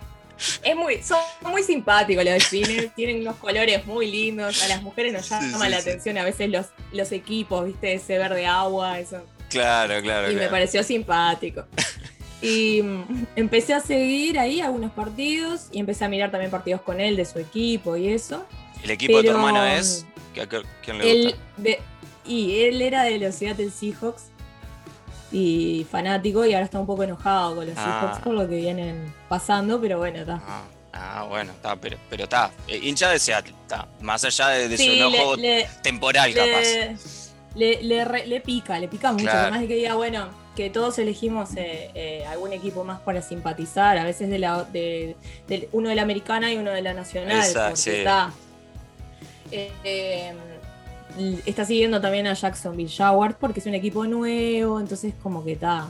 es 0.63 0.77
muy, 0.77 1.03
son 1.03 1.19
muy 1.51 1.63
simpáticos 1.65 2.25
los 2.25 2.35
delfines, 2.35 2.95
tienen 2.95 3.21
unos 3.23 3.37
colores 3.37 3.85
muy 3.87 4.09
lindos, 4.11 4.63
a 4.63 4.69
las 4.69 4.81
mujeres 4.83 5.13
nos 5.13 5.27
Sí, 5.27 5.35
llama 5.35 5.65
sí, 5.65 5.71
la 5.71 5.81
sí. 5.81 5.89
atención 5.91 6.19
a 6.19 6.25
veces 6.25 6.51
los, 6.51 6.67
los 6.93 7.11
equipos, 7.11 7.65
viste, 7.67 7.95
ese 7.95 8.17
verde 8.19 8.47
agua, 8.47 8.99
eso. 9.01 9.25
Claro, 9.49 10.01
claro, 10.03 10.31
Y 10.31 10.37
me 10.37 10.47
pareció 10.49 10.85
simpático. 10.85 11.65
Y 12.43 12.83
mm, 12.83 13.27
empecé 13.37 13.75
a 13.75 13.81
seguir 13.81 14.39
ahí 14.39 14.61
algunos 14.61 14.91
partidos 14.93 15.67
y 15.73 15.79
empecé 15.81 16.05
a 16.05 16.09
mirar 16.09 16.31
también 16.31 16.51
partidos 16.51 16.81
con 16.81 17.01
él 17.01 17.17
de 17.17 17.25
su 17.25 17.39
equipo 17.39 17.97
y 17.97 18.09
eso. 18.09 18.45
¿El 18.83 18.91
equipo 18.93 19.19
de 19.19 19.25
tu 19.25 19.29
pero- 19.29 19.39
hermano 19.39 19.65
es? 19.67 20.07
¿Qué- 20.35 20.49
qué- 20.49 20.63
¿Quién 20.83 20.99
le 20.99 21.11
Él 21.11 21.23
gusta? 21.25 21.39
de- 21.59 21.81
y 22.27 22.61
él 22.63 22.81
era 22.83 23.03
de 23.05 23.19
los 23.19 23.35
Seattle 23.35 23.71
Seahawks 23.71 24.25
y 25.33 25.87
fanático 25.91 26.45
y 26.45 26.53
ahora 26.55 26.65
está 26.65 26.81
un 26.81 26.87
poco 26.87 27.03
enojado 27.05 27.55
con 27.57 27.67
los 27.67 27.75
Ah. 27.77 27.85
Seahawks 28.01 28.19
por 28.25 28.35
lo 28.35 28.49
que 28.49 28.57
vienen 28.57 29.13
pasando, 29.29 29.81
pero 29.81 29.99
bueno, 29.99 30.21
está. 30.21 30.41
Ah, 30.47 30.63
ah, 30.93 31.27
bueno, 31.29 31.53
está, 31.53 31.77
pero, 31.77 31.99
pero 32.09 32.25
está. 32.25 32.51
Eh, 32.67 32.81
hincha 32.83 33.11
de 33.11 33.19
Seattle, 33.19 33.55
está. 33.63 33.89
Más 34.01 34.25
allá 34.25 34.49
de, 34.49 34.69
de 34.69 34.77
su 34.77 34.83
enojo 34.91 35.37
le, 35.37 35.43
le- 35.61 35.69
temporal, 35.83 36.33
capaz. 36.35 36.63
le, 36.63 36.97
le- 37.55 37.83
le 37.83 38.05
re- 38.05 38.27
le 38.27 38.41
pica, 38.41 38.79
le 38.79 38.89
pica 38.89 39.13
mucho. 39.13 39.25
Claro. 39.25 39.41
Además 39.41 39.61
de 39.61 39.69
que 39.69 39.75
diga, 39.77 39.95
bueno, 39.95 40.29
que 40.61 40.69
todos 40.69 40.99
elegimos 40.99 41.57
eh, 41.57 41.91
eh, 41.95 42.27
algún 42.27 42.53
equipo 42.53 42.85
más 42.85 43.01
para 43.01 43.23
simpatizar, 43.23 43.97
a 43.97 44.05
veces 44.05 44.29
de 44.29 44.39
la, 44.39 44.65
de, 44.65 45.17
de- 45.49 45.71
uno 45.73 45.89
de 45.89 45.95
la 45.95 46.03
americana 46.03 46.53
y 46.53 46.59
uno 46.59 46.71
de 46.71 46.83
la 46.83 46.93
nacional. 46.93 47.41
Esa, 47.41 47.75
sí. 47.75 47.89
está, 47.91 48.31
eh, 49.51 49.71
eh, 49.85 50.35
está 51.47 51.65
siguiendo 51.65 51.99
también 51.99 52.27
a 52.27 52.35
Jacksonville 52.35 52.91
Jaguars 52.95 53.37
porque 53.41 53.61
es 53.61 53.67
un 53.67 53.73
equipo 53.75 54.05
nuevo, 54.05 54.79
entonces 54.81 55.15
como 55.23 55.43
que 55.43 55.53
está 55.53 55.87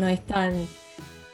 no 0.00 0.08
es 0.08 0.20
tan. 0.26 0.66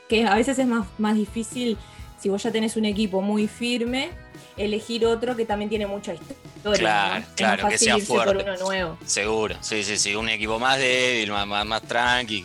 que 0.09 0.27
a 0.27 0.35
veces 0.35 0.59
es 0.59 0.67
más, 0.67 0.85
más 0.99 1.15
difícil 1.15 1.79
si 2.19 2.29
vos 2.29 2.43
ya 2.43 2.51
tenés 2.51 2.77
un 2.77 2.87
equipo 2.87 3.21
muy 3.21 3.47
firme, 3.47 4.11
elegir 4.59 5.07
otro 5.07 5.37
que 5.37 5.45
también 5.45 5.69
tiene 5.69 5.87
mucha 5.87 6.13
historia. 6.15 6.37
Claro, 6.79 7.15
¿no? 7.15 7.17
Es 7.17 7.27
más 7.27 7.35
claro, 7.37 7.69
que 7.69 7.79
sea 7.79 7.97
irse 7.97 8.07
por 8.09 8.25
fuerte. 8.25 8.43
uno 8.45 8.57
nuevo. 8.59 8.99
Seguro, 9.07 9.57
sí, 9.61 9.83
sí, 9.85 9.97
sí. 9.99 10.15
Un 10.15 10.29
equipo 10.29 10.59
más 10.59 10.79
débil, 10.79 11.31
más, 11.33 11.47
más, 11.47 11.65
más 11.65 11.83
tranqui. 11.83 12.45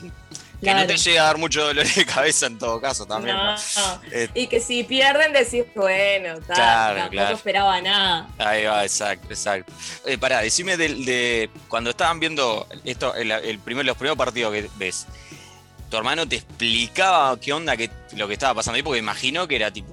Que 0.61 0.73
no 0.73 0.87
te 0.87 0.95
llegue 0.95 1.19
a 1.19 1.23
dar 1.23 1.37
mucho 1.37 1.61
dolor 1.65 1.85
de 1.85 2.05
cabeza 2.05 2.45
en 2.45 2.57
todo 2.57 2.79
caso 2.79 3.05
también. 3.05 3.35
¿no? 3.35 3.43
No, 3.43 3.51
no. 3.57 4.01
Eh, 4.13 4.29
Y 4.33 4.47
que 4.47 4.61
si 4.61 4.85
pierden 4.85 5.33
decís, 5.33 5.65
bueno, 5.75 6.35
tal, 6.47 6.55
Claro, 6.55 6.95
tampoco 6.95 7.11
claro. 7.11 7.35
esperaba 7.35 7.81
nada. 7.81 8.29
Ahí 8.37 8.63
va, 8.63 8.83
exacto, 8.83 9.27
exacto. 9.29 9.73
Eh, 10.05 10.17
pará, 10.17 10.39
decime 10.39 10.77
de, 10.77 11.49
cuando 11.67 11.89
estaban 11.89 12.17
viendo 12.21 12.65
esto, 12.85 13.13
el, 13.15 13.31
el 13.31 13.59
primer, 13.59 13.85
los 13.85 13.97
primeros 13.97 14.17
partidos 14.17 14.53
que 14.53 14.69
ves, 14.77 15.05
tu 15.89 15.97
hermano 15.97 16.25
te 16.27 16.37
explicaba 16.37 17.37
qué 17.41 17.51
onda 17.51 17.75
que, 17.75 17.89
lo 18.15 18.27
que 18.29 18.33
estaba 18.33 18.55
pasando 18.55 18.77
ahí, 18.77 18.83
porque 18.83 18.99
imagino 18.99 19.47
que 19.49 19.57
era 19.57 19.69
tipo, 19.69 19.92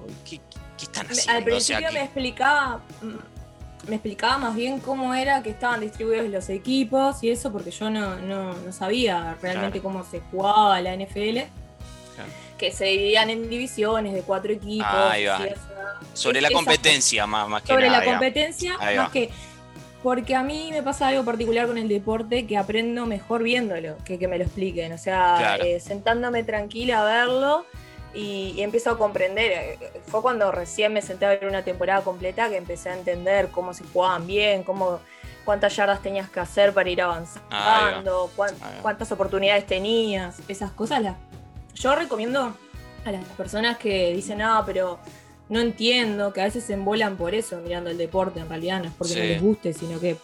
están 1.01 1.15
Me- 1.15 1.21
haciendo? 1.21 1.31
Al 1.31 1.57
O 1.57 1.59
sea, 1.61 1.77
principio 1.77 1.87
¿qué- 1.89 1.93
me 1.93 2.03
explicaba, 2.03 2.81
mm, 3.01 3.89
me 3.89 3.95
explicaba 3.95 4.37
más 4.37 4.55
bien 4.55 4.79
cómo 4.79 5.13
era 5.13 5.41
que 5.43 5.49
estaban 5.49 5.81
distribuidos 5.81 6.29
los 6.29 6.49
equipos 6.49 7.23
y 7.23 7.31
eso, 7.31 7.51
porque 7.51 7.71
yo 7.71 7.89
no, 7.89 8.15
no, 8.19 8.53
no 8.53 8.71
sabía 8.71 9.35
realmente 9.41 9.79
Claro. 9.79 9.97
cómo 9.97 10.03
se 10.09 10.19
jugaba 10.31 10.79
la 10.81 10.93
NFL. 10.93 11.47
Claro. 12.15 12.29
Que 12.57 12.71
se 12.71 12.85
dividían 12.85 13.29
en 13.31 13.49
divisiones 13.49 14.13
de 14.13 14.21
cuatro 14.21 14.51
equipos. 14.53 14.85
Ahí 14.87 15.25
va. 15.25 15.43
esa- 15.45 15.55
sobre 16.13 16.39
es- 16.39 16.43
la 16.43 16.51
competencia 16.51 17.25
más, 17.25 17.47
más 17.47 17.61
que 17.63 17.69
sobre 17.69 17.87
nada. 17.87 17.99
la 17.99 18.05
competencia, 18.05 18.77
más 18.77 19.09
que. 19.11 19.29
Porque 20.03 20.33
a 20.35 20.41
mí 20.41 20.69
me 20.71 20.81
pasa 20.81 21.09
algo 21.09 21.23
particular 21.23 21.67
con 21.67 21.77
el 21.77 21.87
deporte 21.87 22.47
que 22.47 22.57
aprendo 22.57 23.05
mejor 23.05 23.43
viéndolo 23.43 23.97
que 24.03 24.17
que 24.17 24.27
me 24.27 24.37
lo 24.39 24.43
expliquen. 24.45 24.91
O 24.93 24.97
sea, 24.97 25.35
Claro. 25.37 25.63
eh, 25.63 25.79
sentándome 25.79 26.43
tranquila 26.43 27.01
a 27.01 27.03
verlo 27.03 27.65
y, 28.13 28.53
y 28.55 28.61
empiezo 28.61 28.91
a 28.91 28.97
comprender. 28.97 29.51
Eh, 29.51 30.01
Fue 30.07 30.21
cuando 30.21 30.51
recién 30.51 30.93
me 30.93 31.01
senté 31.01 31.25
a 31.25 31.29
ver 31.29 31.47
una 31.47 31.63
temporada 31.63 32.01
completa 32.01 32.49
que 32.49 32.57
empecé 32.57 32.89
a 32.89 32.97
entender 32.97 33.49
cómo 33.49 33.73
se 33.73 33.83
jugaban 33.85 34.27
bien, 34.27 34.63
cómo 34.63 34.99
cuántas 35.45 35.75
yardas 35.75 36.01
tenías 36.01 36.29
que 36.29 36.39
hacer 36.39 36.73
para 36.73 36.89
ir 36.89 37.01
avanzando, 37.01 38.29
cuántas 38.81 39.11
oportunidades 39.11 39.65
tenías, 39.65 40.39
esas 40.47 40.71
cosas. 40.71 41.01
Las... 41.01 41.15
Yo 41.75 41.95
recomiendo 41.95 42.55
a 43.05 43.11
las 43.11 43.25
personas 43.29 43.77
que 43.77 44.13
dicen, 44.13 44.37
no, 44.39 44.63
pero 44.65 44.99
no 45.49 45.59
entiendo, 45.59 46.31
que 46.31 46.41
a 46.41 46.45
veces 46.45 46.63
se 46.63 46.73
embolan 46.73 47.17
por 47.17 47.33
eso 47.33 47.57
mirando 47.57 47.89
el 47.89 47.97
deporte, 47.97 48.39
en 48.39 48.47
realidad 48.47 48.79
no 48.79 48.85
es 48.89 48.93
porque 48.93 49.15
no 49.15 49.23
les 49.23 49.41
guste, 49.41 49.73
sino 49.73 49.99
que 49.99 50.17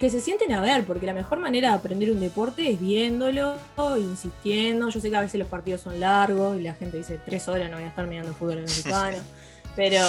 que 0.00 0.08
se 0.10 0.20
sienten 0.20 0.50
a 0.52 0.60
ver, 0.62 0.84
porque 0.84 1.04
la 1.06 1.12
mejor 1.12 1.38
manera 1.40 1.68
de 1.68 1.74
aprender 1.74 2.10
un 2.10 2.20
deporte 2.20 2.70
es 2.70 2.80
viéndolo, 2.80 3.54
insistiendo. 3.98 4.88
Yo 4.88 4.98
sé 5.00 5.10
que 5.10 5.16
a 5.16 5.20
veces 5.20 5.38
los 5.38 5.48
partidos 5.48 5.82
son 5.82 6.00
largos 6.00 6.58
y 6.58 6.62
la 6.62 6.74
gente 6.74 6.96
dice 6.96 7.20
tres 7.24 7.46
horas 7.48 7.70
no 7.70 7.76
voy 7.76 7.84
a 7.84 7.88
estar 7.88 8.06
mirando 8.06 8.32
fútbol 8.34 8.58
americano, 8.60 9.18
pero, 9.76 10.00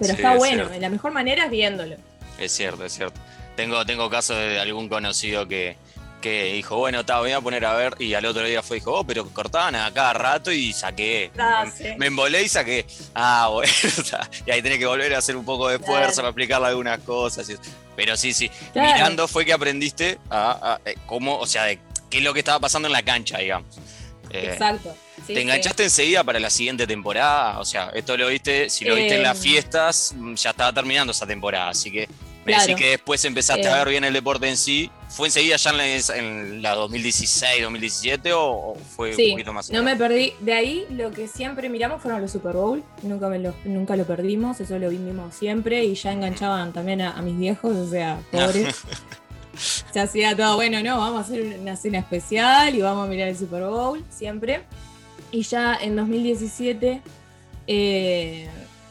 pero 0.00 0.10
Sí, 0.14 0.16
está 0.16 0.32
es 0.32 0.38
bueno. 0.38 0.64
cierto. 0.64 0.80
La 0.80 0.88
mejor 0.90 1.12
manera 1.12 1.44
es 1.44 1.50
viéndolo. 1.50 1.96
Es 2.38 2.52
cierto, 2.52 2.84
es 2.84 2.92
cierto. 2.92 3.20
Tengo, 3.56 3.84
tengo 3.86 4.10
casos 4.10 4.36
de 4.36 4.58
algún 4.58 4.88
conocido 4.88 5.46
que, 5.46 5.76
que 6.20 6.54
dijo, 6.54 6.76
bueno, 6.78 7.00
está, 7.00 7.20
voy 7.20 7.30
a 7.32 7.40
poner 7.40 7.64
a 7.66 7.74
ver, 7.74 7.94
y 8.00 8.14
al 8.14 8.24
otro 8.26 8.42
día 8.44 8.62
fue, 8.62 8.78
dijo, 8.78 8.94
oh, 8.98 9.04
pero 9.04 9.28
cortaban 9.28 9.76
a 9.76 9.92
cada 9.92 10.12
rato 10.14 10.50
y 10.50 10.72
saqué. 10.72 11.30
Ah, 11.38 11.64
me, 11.66 11.70
sí. 11.70 11.84
me 11.98 12.06
embolé 12.06 12.42
y 12.42 12.48
saqué. 12.48 12.84
Ah, 13.14 13.48
bueno, 13.52 13.70
y 14.46 14.50
ahí 14.50 14.60
tenés 14.62 14.78
que 14.78 14.86
volver 14.86 15.14
a 15.14 15.18
hacer 15.18 15.36
un 15.36 15.44
poco 15.44 15.68
de 15.68 15.76
esfuerzo 15.76 15.94
Claro. 16.06 16.14
para 16.16 16.28
explicarle 16.30 16.66
algunas 16.68 16.98
cosas. 17.00 17.48
Pero 17.96 18.16
sí, 18.16 18.32
sí, 18.32 18.50
Claro. 18.72 18.92
mirando 18.94 19.28
fue 19.28 19.44
que 19.44 19.52
aprendiste 19.52 20.18
a, 20.30 20.74
a- 20.74 20.80
eh, 20.88 20.94
cómo, 21.06 21.36
o 21.38 21.46
sea, 21.46 21.64
de 21.64 21.78
qué 22.10 22.18
es 22.18 22.24
lo 22.24 22.32
que 22.32 22.40
estaba 22.40 22.58
pasando 22.60 22.88
en 22.88 22.92
la 22.92 23.02
cancha, 23.02 23.38
digamos. 23.38 23.76
Eh, 24.30 24.50
Exacto. 24.52 24.94
Sí, 25.26 25.34
¿Te 25.34 25.34
sí. 25.34 25.40
enganchaste 25.42 25.84
enseguida 25.84 26.24
para 26.24 26.40
la 26.40 26.48
siguiente 26.50 26.86
temporada? 26.86 27.58
O 27.60 27.64
sea, 27.64 27.90
esto 27.94 28.16
lo 28.16 28.28
viste, 28.28 28.70
si 28.70 28.84
lo 28.84 28.94
viste 28.94 29.14
en 29.14 29.20
Eh, 29.20 29.24
las 29.24 29.38
fiestas, 29.38 30.14
mm, 30.16 30.34
ya 30.34 30.50
estaba 30.50 30.72
terminando 30.72 31.12
esa 31.12 31.26
temporada, 31.26 31.68
así 31.68 31.92
que 31.92 32.08
me 32.44 32.52
Claro. 32.52 32.62
decís 32.66 32.76
que 32.76 32.90
después 32.90 33.24
empezaste 33.24 33.62
Eh. 33.62 33.70
a 33.70 33.78
ver 33.78 33.88
bien 33.90 34.04
el 34.04 34.12
deporte 34.12 34.48
en 34.48 34.56
sí. 34.56 34.90
¿Fue 35.08 35.28
enseguida 35.28 35.56
ya 35.56 35.70
en 35.70 35.76
la, 35.76 36.16
en 36.16 36.62
la 36.62 36.74
2016, 36.74 37.62
2017 37.62 38.32
o, 38.32 38.40
o 38.42 38.74
fue 38.96 39.10
un 39.14 39.30
poquito 39.32 39.52
más? 39.52 39.70
no 39.70 39.82
me 39.82 39.94
perdí. 39.94 40.32
De 40.40 40.54
ahí 40.54 40.86
lo 40.90 41.10
que 41.12 41.28
siempre 41.28 41.68
miramos 41.68 42.00
fueron 42.00 42.20
los 42.22 42.30
Super 42.32 42.54
Bowl. 42.54 42.82
Nunca, 43.02 43.28
me 43.28 43.38
lo, 43.38 43.54
nunca 43.64 43.94
lo 43.94 44.04
perdimos, 44.06 44.58
eso 44.60 44.78
lo 44.78 44.88
vimos 44.88 45.34
siempre. 45.34 45.84
Y 45.84 45.94
ya 45.94 46.12
enganchaban 46.12 46.72
también 46.72 47.02
a, 47.02 47.12
a 47.12 47.20
mis 47.22 47.38
viejos, 47.38 47.76
o 47.76 47.90
sea, 47.90 48.20
pobres. 48.32 48.76
Se 49.92 50.00
hacía 50.00 50.34
todo, 50.34 50.56
bueno, 50.56 50.82
no, 50.82 50.96
vamos 50.98 51.18
a 51.18 51.24
hacer 51.24 51.58
una 51.60 51.76
cena 51.76 51.98
especial 51.98 52.74
y 52.74 52.80
vamos 52.80 53.06
a 53.06 53.10
mirar 53.10 53.28
el 53.28 53.36
Super 53.36 53.64
Bowl, 53.64 54.02
siempre. 54.08 54.62
Y 55.30 55.42
ya 55.42 55.76
en 55.80 55.94
2017 55.96 57.02
eh, 57.66 58.48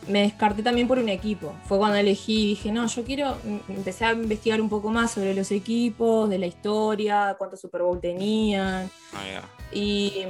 me 0.08 0.22
descarté 0.22 0.64
también 0.64 0.88
por 0.88 1.00
un 1.00 1.10
equipo. 1.10 1.54
Fue 1.66 1.78
cuando 1.78 1.98
elegí, 1.98 2.48
dije, 2.48 2.72
no, 2.72 2.88
yo 2.88 3.04
quiero, 3.04 3.38
mm, 3.44 3.72
empecé 3.72 4.06
a 4.06 4.14
investigar 4.14 4.62
un 4.62 4.70
poco 4.70 4.90
más 4.90 5.12
sobre 5.12 5.34
los 5.34 5.52
equipos, 5.52 6.30
de 6.30 6.40
la 6.40 6.48
historia, 6.48 7.36
cuántos 7.38 7.62
Super 7.62 7.82
Bowl 7.84 8.00
tenían. 8.00 8.90
Ahí 9.14 9.36
va. 9.36 9.50
Y, 9.72 10.26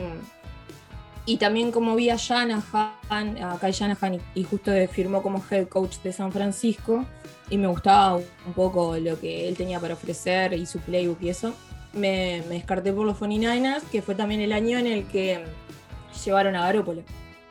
y 1.26 1.38
también 1.38 1.72
como 1.72 1.96
vi 1.96 2.10
a 2.10 2.16
Shanahan, 2.18 3.44
a 3.44 3.58
Kai 3.60 3.72
Shanahan, 3.72 4.16
y, 4.16 4.42
y 4.42 4.44
justo 4.44 4.72
firmó 4.92 5.22
como 5.22 5.44
head 5.50 5.68
coach 5.68 5.98
de 6.04 6.12
San 6.12 6.32
Francisco, 6.32 7.06
y 7.50 7.58
me 7.58 7.68
gustaba 7.68 8.16
un 8.16 8.54
poco 8.56 8.98
lo 8.98 9.20
que 9.20 9.48
él 9.48 9.58
tenía 9.58 9.80
para 9.80 9.94
ofrecer 9.94 10.54
y 10.54 10.66
su 10.66 10.80
playbook 10.80 11.22
y 11.22 11.30
eso, 11.30 11.54
me, 11.94 12.44
me 12.48 12.56
descarté 12.56 12.94
por 12.94 13.06
los 13.06 13.20
49ers, 13.20 13.84
que 13.92 14.02
fue 14.02 14.16
también 14.16 14.42
el 14.42 14.54
año 14.54 14.78
en 14.78 14.88
el 14.88 15.06
que 15.06 15.44
llevaron 16.24 16.56
a 16.56 16.62
Garópolo, 16.62 17.04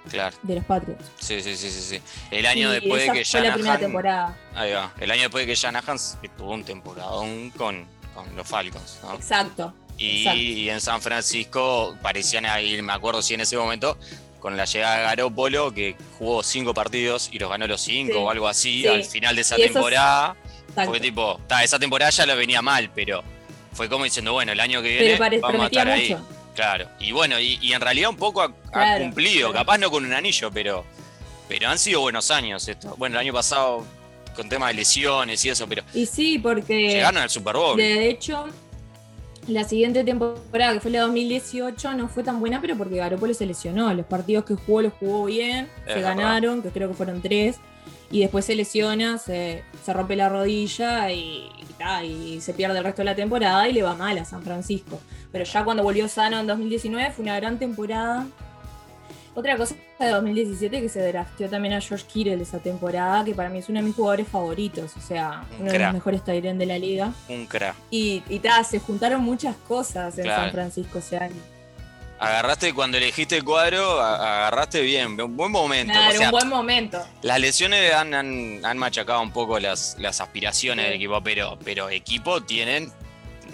Claro, 0.08 0.34
de 0.42 0.54
los 0.54 0.64
Patriots. 0.64 1.04
sí, 1.18 1.42
sí, 1.42 1.56
sí, 1.56 1.70
sí, 1.70 1.80
sí. 1.82 2.02
El 2.30 2.46
año 2.46 2.70
Y 2.70 2.80
después 2.80 3.02
de 3.06 3.12
que 3.12 3.24
fue 3.24 3.40
la 3.42 3.52
primera 3.54 3.74
Shanahan... 3.74 3.80
temporada. 3.80 4.38
Ahí 4.54 4.72
va. 4.72 4.92
El 4.98 5.10
año 5.10 5.22
después 5.22 5.42
de 5.46 5.52
que 5.52 5.54
Shanahan 5.60 5.96
tuvo 6.38 6.52
un 6.52 6.64
temporadón 6.64 7.50
con, 7.50 7.86
con 8.14 8.34
los 8.36 8.46
Falcons, 8.48 8.98
¿no? 9.02 9.14
Exacto. 9.14 9.74
Y, 9.98 10.20
Exacto. 10.20 10.38
y 10.40 10.70
en 10.70 10.80
San 10.80 11.02
Francisco 11.02 11.96
parecían 12.00 12.46
ahí, 12.46 12.80
me 12.80 12.92
acuerdo 12.94 13.20
si 13.20 13.34
en 13.34 13.42
ese 13.42 13.56
momento, 13.58 13.98
con 14.40 14.56
la 14.56 14.64
llegada 14.64 14.96
de 14.96 15.02
Garópolo, 15.04 15.72
que 15.74 15.94
jugó 16.18 16.42
cinco 16.42 16.72
partidos 16.72 17.28
y 17.30 17.38
los 17.38 17.50
ganó 17.50 17.66
los 17.66 17.82
cinco 17.82 18.14
Sí. 18.14 18.18
o 18.18 18.30
algo 18.30 18.48
así, 18.48 18.80
Sí. 18.82 18.88
al 18.88 19.04
final 19.04 19.34
de 19.36 19.42
esa 19.42 19.58
Y 19.58 19.64
temporada, 19.64 20.34
fue 20.86 20.98
tipo, 21.00 21.38
ta, 21.46 21.62
esa 21.62 21.78
temporada 21.78 22.10
ya 22.10 22.24
lo 22.24 22.34
venía 22.36 22.62
mal, 22.62 22.90
pero 22.94 23.22
fue 23.74 23.90
como 23.90 24.04
diciendo, 24.04 24.32
bueno, 24.32 24.52
el 24.52 24.60
año 24.60 24.80
que 24.80 24.88
viene 25.18 25.40
vamos 25.40 25.60
a 25.60 25.66
estar 25.66 25.88
ahí. 25.88 26.16
Claro, 26.54 26.88
y 26.98 27.12
bueno, 27.12 27.38
y, 27.38 27.58
y 27.62 27.72
en 27.72 27.80
realidad 27.80 28.10
un 28.10 28.16
poco 28.16 28.42
ha, 28.42 28.98
cumplido, 28.98 29.50
claro. 29.50 29.64
capaz 29.64 29.78
no 29.78 29.90
con 29.90 30.04
un 30.04 30.12
anillo, 30.12 30.50
pero, 30.52 30.84
pero 31.48 31.68
han 31.68 31.78
sido 31.78 32.00
buenos 32.00 32.30
años 32.30 32.66
esto. 32.68 32.94
Bueno, 32.98 33.16
el 33.16 33.20
año 33.26 33.32
pasado 33.32 33.84
con 34.34 34.48
temas 34.48 34.68
de 34.70 34.74
lesiones 34.74 35.44
y 35.44 35.48
eso, 35.48 35.66
pero 35.68 35.82
Y 35.94 36.06
sí, 36.06 36.38
porque... 36.38 36.88
llegaron 36.88 37.22
al 37.22 37.30
Super 37.30 37.56
Bowl. 37.56 37.76
De 37.76 38.08
hecho, 38.08 38.46
la 39.46 39.64
siguiente 39.64 40.04
temporada, 40.04 40.74
que 40.74 40.80
fue 40.80 40.90
la 40.90 41.00
2018, 41.02 41.94
no 41.94 42.08
fue 42.08 42.22
tan 42.22 42.40
buena, 42.40 42.60
pero 42.60 42.76
porque 42.76 42.96
Garoppolo 42.96 43.34
se 43.34 43.46
lesionó. 43.46 43.92
Los 43.94 44.06
partidos 44.06 44.44
que 44.44 44.54
jugó 44.54 44.82
los 44.82 44.92
jugó 44.94 45.24
bien, 45.26 45.68
Es 45.86 45.94
se 45.94 46.00
verdad. 46.00 46.16
ganaron, 46.16 46.62
que 46.62 46.68
creo 46.70 46.88
que 46.88 46.94
fueron 46.94 47.22
tres. 47.22 47.56
Y 48.10 48.20
después 48.20 48.44
se 48.44 48.54
lesiona, 48.54 49.18
se, 49.18 49.62
se 49.84 49.92
rompe 49.92 50.16
la 50.16 50.28
rodilla 50.28 51.10
y, 51.12 51.48
y 52.04 52.40
se 52.40 52.52
pierde 52.54 52.78
el 52.78 52.84
resto 52.84 53.00
de 53.02 53.06
la 53.06 53.14
temporada 53.14 53.68
y 53.68 53.72
le 53.72 53.82
va 53.82 53.94
mal 53.94 54.16
a 54.18 54.24
San 54.24 54.42
Francisco. 54.42 55.00
Pero 55.32 55.44
ya 55.44 55.64
cuando 55.64 55.82
volvió 55.82 56.08
sano 56.08 56.38
en 56.38 56.46
2019 56.46 57.10
fue 57.12 57.22
una 57.24 57.36
gran 57.36 57.58
temporada. 57.58 58.26
Otra 59.34 59.56
cosa 59.56 59.76
de 59.98 60.08
2017 60.08 60.80
que 60.80 60.88
se 60.88 61.06
drafteó 61.06 61.48
también 61.48 61.72
a 61.74 61.80
George 61.80 62.04
Kittle 62.12 62.42
esa 62.42 62.58
temporada, 62.58 63.24
que 63.24 63.32
para 63.32 63.48
mí 63.48 63.58
es 63.58 63.68
uno 63.68 63.78
de 63.78 63.86
mis 63.86 63.94
jugadores 63.94 64.26
favoritos, 64.26 64.96
o 64.96 65.00
sea, 65.00 65.44
Un 65.56 65.62
uno 65.62 65.72
de 65.72 65.78
los 65.78 65.92
mejores 65.94 66.24
Tyrant 66.24 66.58
de 66.58 66.66
la 66.66 66.78
liga. 66.78 67.12
Un 67.28 67.46
crack. 67.46 67.74
Y, 67.90 68.22
y 68.28 68.40
ta, 68.40 68.62
se 68.64 68.80
juntaron 68.80 69.22
muchas 69.22 69.54
cosas 69.68 70.18
en 70.18 70.24
Claro. 70.24 70.42
San 70.42 70.50
Francisco 70.52 70.98
ese 70.98 71.16
año. 71.16 71.36
Agarraste 72.20 72.74
cuando 72.74 72.98
elegiste 72.98 73.36
el 73.38 73.44
cuadro, 73.44 73.98
agarraste 74.00 74.82
bien, 74.82 75.18
un 75.18 75.36
buen 75.36 75.50
momento. 75.50 75.92
Claro, 75.94 76.14
o 76.14 76.18
sea, 76.18 76.26
un 76.28 76.32
buen 76.32 76.48
momento. 76.48 77.02
Las 77.22 77.40
lesiones 77.40 77.94
han, 77.94 78.12
han- 78.12 78.60
han 78.62 78.76
machacado 78.76 79.22
un 79.22 79.32
poco 79.32 79.58
las, 79.58 79.96
las 79.98 80.20
aspiraciones 80.20 80.84
Sí. 80.84 80.88
del 80.90 80.96
equipo, 80.98 81.22
pero, 81.22 81.58
pero 81.64 81.88
equipo 81.88 82.42
tienen 82.42 82.92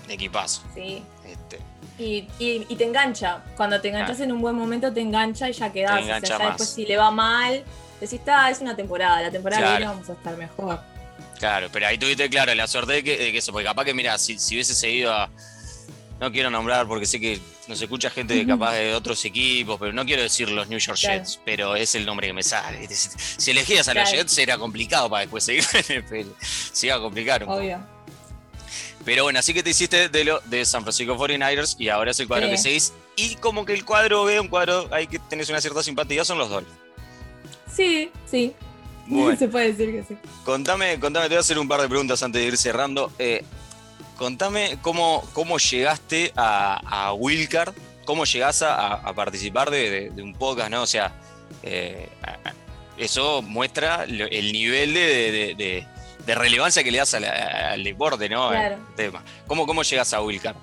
equipazo. 0.09 0.63
Sí. 0.75 1.03
Este, 1.25 1.61
Y, 1.99 2.29
y- 2.41 2.67
y 2.69 2.77
te 2.77 2.85
engancha. 2.85 3.43
Cuando 3.57 3.81
te 3.81 3.89
enganchas 3.89 4.19
en 4.21 4.31
un 4.33 4.41
buen 4.43 4.55
momento, 4.57 4.93
te 4.93 5.01
engancha 5.01 5.49
y 5.49 5.53
ya 5.53 5.73
quedás. 5.73 5.97
Te 5.97 6.03
O 6.03 6.07
sea, 6.07 6.21
ya 6.21 6.39
más. 6.39 6.49
después, 6.49 6.69
si 6.71 6.85
le 6.87 6.97
va 6.97 7.11
mal, 7.11 7.65
decís, 8.01 8.19
está, 8.19 8.51
es 8.51 8.61
una 8.61 8.75
temporada. 8.77 9.23
La 9.23 9.31
temporada 9.31 9.63
que 9.63 9.65
Claro. 9.65 9.79
viene 9.79 9.93
vamos 9.95 10.11
a 10.11 10.13
estar 10.13 10.37
mejor. 10.37 10.81
claro, 11.39 11.69
pero 11.73 11.87
ahí 11.87 11.99
tuviste, 11.99 12.29
claro, 12.31 12.55
la 12.55 12.67
suerte 12.67 12.95
de 12.95 13.05
que, 13.05 13.17
de 13.17 13.31
que 13.33 13.39
eso, 13.39 13.53
porque 13.53 13.67
capaz 13.67 13.85
que, 13.85 13.95
mira, 13.95 14.19
si, 14.19 14.39
si 14.39 14.55
hubiese 14.57 14.75
seguido 14.75 15.13
a. 15.13 15.29
No 16.21 16.33
quiero 16.33 16.51
nombrar 16.51 16.87
porque 16.89 17.05
sé 17.05 17.21
que 17.21 17.39
nos 17.69 17.81
escucha 17.81 18.09
gente 18.09 18.35
de, 18.35 18.47
capaz 18.47 18.73
de 18.75 18.95
otros 18.95 19.23
equipos, 19.27 19.79
pero 19.79 19.93
no 19.93 20.05
quiero 20.07 20.23
decir 20.23 20.49
los 20.51 20.67
New 20.69 20.79
York 20.79 20.99
Claro. 20.99 21.19
Jets, 21.19 21.41
pero 21.45 21.77
es 21.77 21.95
el 21.95 22.07
nombre 22.07 22.27
que 22.29 22.33
me 22.33 22.43
sale. 22.43 22.89
Si 22.89 23.51
elegías 23.51 23.87
a 23.89 23.95
los. 23.95 24.11
Jets 24.11 24.39
era 24.39 24.57
complicado 24.57 25.11
para 25.11 25.21
después 25.23 25.45
seguir 25.45 25.65
en. 25.91 26.33
Se 26.73 26.87
iba 26.87 26.97
a 26.97 27.01
complicar 27.01 27.43
un 27.43 27.49
poco. 27.49 27.59
Obvio. 27.61 27.81
Pero 29.05 29.23
bueno, 29.25 29.39
así 29.39 29.53
que 29.55 29.63
te 29.63 29.71
hiciste 29.71 30.09
de 30.09 30.25
lo 30.25 30.41
de 30.47 30.65
San 30.65 30.83
Francisco 30.83 31.17
49ers 31.17 31.77
y 31.79 31.91
ahora 31.91 32.11
es 32.11 32.19
el 32.21 32.27
cuadro 32.27 32.47
Sí. 32.47 32.53
que 32.53 32.59
seguís. 32.59 32.93
Y 33.17 33.35
como 33.37 33.65
que 33.65 33.73
el 33.75 33.85
cuadro 33.85 34.25
ve 34.25 34.41
un 34.41 34.49
cuadro 34.49 34.89
ahí 34.93 35.07
que 35.07 35.19
tenés 35.19 35.49
una 35.49 35.61
cierta 35.61 35.83
simpatía 35.83 36.25
son 36.25 36.39
los 36.39 36.49
Dolphins. 36.51 36.77
Sí, 37.73 38.11
sí. 38.29 38.53
Bueno. 39.07 39.37
Se 39.39 39.49
puede 39.49 39.73
decir 39.73 39.93
que 39.93 40.03
sí. 40.03 40.19
Contame, 40.45 40.99
contame, 40.99 41.27
te 41.27 41.35
voy 41.35 41.37
a 41.37 41.41
hacer 41.41 41.59
un 41.59 41.69
par 41.69 41.81
de 41.83 41.89
preguntas 41.89 42.23
antes 42.23 42.41
de 42.43 42.49
ir 42.49 42.57
cerrando. 42.57 43.13
Eh, 43.19 43.45
contame 44.19 44.79
cómo, 44.83 45.23
cómo 45.33 45.59
llegaste 45.59 46.33
a, 46.37 46.81
a 47.09 47.13
Wilcar, 47.13 47.73
cómo 48.05 48.25
llegás 48.25 48.63
a, 48.63 48.95
a 48.95 49.13
participar 49.15 49.71
de, 49.71 49.91
de- 49.91 50.11
de 50.11 50.23
un 50.23 50.33
podcast, 50.35 50.71
¿no? 50.71 50.83
O 50.83 50.87
sea, 50.87 51.13
eh, 51.63 52.09
eso 52.99 53.43
muestra 53.43 54.05
el 54.05 54.53
nivel 54.53 54.95
de, 54.95 55.87
relevancia 56.27 56.83
que 56.83 56.91
le 56.91 56.99
das 56.99 57.13
la- 57.21 57.73
al 57.73 57.85
deporte, 57.85 58.29
¿no? 58.29 58.49
Claro. 58.51 58.77
Tema. 58.97 59.23
¿Cómo, 59.47 59.67
¿Cómo 59.67 59.83
llegas 59.83 60.13
a 60.15 60.23
Wilcar? 60.23 60.55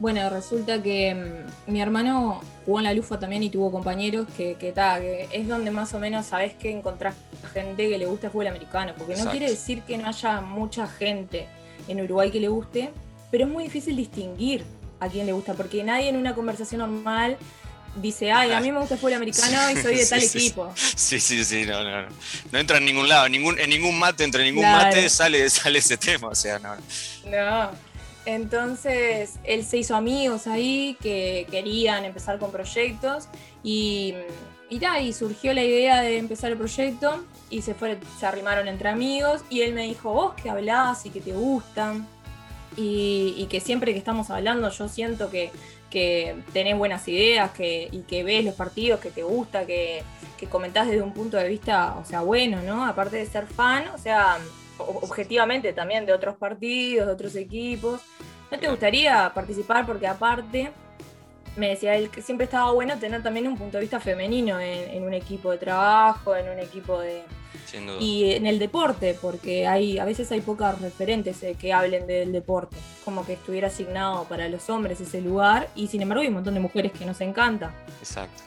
Bueno, 0.00 0.28
resulta 0.28 0.82
que 0.82 1.14
mm, 1.14 1.70
mi 1.72 1.80
hermano 1.80 2.42
jugó 2.66 2.78
en 2.80 2.84
la 2.84 2.92
Lufa 2.92 3.18
también 3.18 3.42
y 3.44 3.48
tuvo 3.50 3.70
compañeros 3.70 4.26
que, 4.36 4.56
que, 4.56 4.72
ta, 4.72 4.98
que 5.00 5.28
es 5.32 5.46
donde 5.48 5.70
más 5.70 5.94
o 5.94 6.00
menos 6.00 6.26
sabes 6.26 6.54
que 6.54 6.70
encontrás 6.70 7.14
gente 7.52 7.88
que 7.88 7.96
le 7.96 8.06
gusta 8.06 8.26
el 8.26 8.32
fútbol 8.32 8.48
americano. 8.48 8.92
Porque 8.98 9.16
no 9.16 9.30
quiere 9.30 9.48
decir 9.48 9.82
que 9.82 9.96
no 9.96 10.08
haya 10.08 10.40
mucha 10.40 10.86
gente 10.88 11.46
en 11.88 12.00
Uruguay 12.00 12.30
que 12.30 12.40
le 12.40 12.48
guste, 12.48 12.90
pero 13.30 13.44
es 13.44 13.50
muy 13.50 13.64
difícil 13.64 13.96
distinguir 13.96 14.64
a 15.00 15.08
quién 15.08 15.26
le 15.26 15.32
gusta, 15.32 15.54
porque 15.54 15.82
nadie 15.84 16.08
en 16.08 16.16
una 16.16 16.34
conversación 16.34 16.78
normal 16.80 17.36
dice, 17.96 18.32
ay, 18.32 18.50
a 18.52 18.60
mí 18.60 18.72
me 18.72 18.78
gusta 18.78 18.94
el 18.94 19.00
fútbol 19.00 19.14
americano 19.14 19.70
y 19.70 19.76
soy 19.76 19.96
de 19.96 20.04
Sí, 20.04 20.10
tal 20.10 20.20
sí, 20.20 20.28
sí. 20.28 20.38
equipo. 20.38 20.72
Sí, 20.74 21.20
sí, 21.20 21.44
sí, 21.44 21.64
no, 21.64 21.82
no, 21.84 22.02
no. 22.02 22.08
No 22.50 22.58
entra 22.58 22.78
en 22.78 22.84
ningún 22.86 23.08
lado, 23.08 23.28
ningún, 23.28 23.58
en 23.58 23.70
ningún 23.70 23.98
mate, 23.98 24.24
entre 24.24 24.42
ningún 24.44 24.62
Claro. 24.64 24.84
mate 24.86 25.08
sale, 25.08 25.48
sale 25.50 25.78
ese 25.78 25.96
tema, 25.96 26.28
o 26.28 26.34
sea, 26.34 26.58
no. 26.58 26.74
No. 27.26 27.70
Entonces, 28.26 29.34
él 29.44 29.64
se 29.64 29.78
hizo 29.78 29.94
amigos 29.94 30.46
ahí 30.46 30.96
que 31.02 31.46
querían 31.50 32.04
empezar 32.04 32.38
con 32.38 32.50
proyectos 32.50 33.28
y, 33.62 34.14
y, 34.70 34.80
y 34.84 35.12
surgió 35.12 35.52
la 35.52 35.62
idea 35.62 36.00
de 36.00 36.18
empezar 36.18 36.50
el 36.50 36.56
proyecto 36.56 37.24
y 37.50 37.62
se, 37.62 37.74
fue, 37.74 37.98
se 38.18 38.26
arrimaron 38.26 38.68
entre 38.68 38.88
amigos 38.88 39.42
y 39.50 39.60
él 39.60 39.74
me 39.74 39.82
dijo, 39.82 40.12
vos 40.12 40.34
que 40.34 40.48
hablás 40.48 41.04
y 41.04 41.10
que 41.10 41.20
te 41.20 41.32
gustan 41.32 42.06
y, 42.76 43.46
que 43.50 43.60
siempre 43.60 43.92
que 43.92 43.98
estamos 43.98 44.30
hablando 44.30 44.68
yo 44.70 44.88
siento 44.88 45.30
que, 45.30 45.50
que 45.90 46.36
tenés 46.52 46.76
buenas 46.76 47.06
ideas 47.08 47.52
que, 47.52 47.88
y 47.92 48.00
que 48.00 48.24
ves 48.24 48.44
los 48.44 48.54
partidos, 48.54 49.00
que 49.00 49.10
te 49.10 49.22
gusta, 49.22 49.66
que, 49.66 50.02
que 50.36 50.46
comentás 50.46 50.88
desde 50.88 51.02
un 51.02 51.12
punto 51.12 51.36
de 51.36 51.48
vista, 51.48 51.94
o 51.96 52.04
sea, 52.04 52.22
bueno, 52.22 52.60
¿no? 52.62 52.84
Aparte 52.84 53.16
de 53.16 53.26
ser 53.26 53.46
fan, 53.46 53.86
o 53.94 53.98
sea, 53.98 54.38
objetivamente 54.78 55.72
también 55.72 56.06
de 56.06 56.12
otros 56.12 56.36
partidos, 56.36 57.06
de 57.06 57.12
otros 57.12 57.36
equipos. 57.36 58.00
¿No 58.50 58.58
te 58.58 58.68
gustaría 58.68 59.32
participar? 59.34 59.86
Porque 59.86 60.06
aparte, 60.06 60.70
me 61.56 61.70
decía 61.70 61.96
él 61.96 62.10
que 62.10 62.22
siempre 62.22 62.44
estaba 62.44 62.72
bueno 62.72 62.98
tener 62.98 63.22
también 63.22 63.46
un 63.46 63.56
punto 63.56 63.78
de 63.78 63.82
vista 63.82 64.00
femenino 64.00 64.60
en, 64.60 64.90
en 64.90 65.02
un 65.04 65.14
equipo 65.14 65.50
de 65.50 65.58
trabajo, 65.58 66.36
en 66.36 66.48
un 66.50 66.58
equipo 66.58 67.00
de... 67.00 67.22
Sin 67.66 67.86
duda. 67.86 67.96
Y 68.00 68.32
en 68.32 68.46
el 68.46 68.58
deporte, 68.58 69.16
porque 69.20 69.66
hay 69.66 69.98
a 69.98 70.04
veces 70.04 70.30
hay 70.32 70.40
pocas 70.40 70.80
referentes 70.80 71.42
eh, 71.44 71.56
que 71.58 71.72
hablen 71.72 72.06
del 72.06 72.32
deporte, 72.32 72.76
como 73.04 73.24
que 73.24 73.34
estuviera 73.34 73.68
asignado 73.68 74.24
para 74.24 74.48
los 74.48 74.68
hombres 74.68 75.00
ese 75.00 75.20
lugar, 75.20 75.68
y 75.74 75.86
sin 75.86 76.02
embargo 76.02 76.22
hay 76.22 76.28
un 76.28 76.34
montón 76.34 76.54
de 76.54 76.60
mujeres 76.60 76.92
que 76.92 77.06
nos 77.06 77.20
encanta. 77.20 77.72
Exacto. 78.00 78.42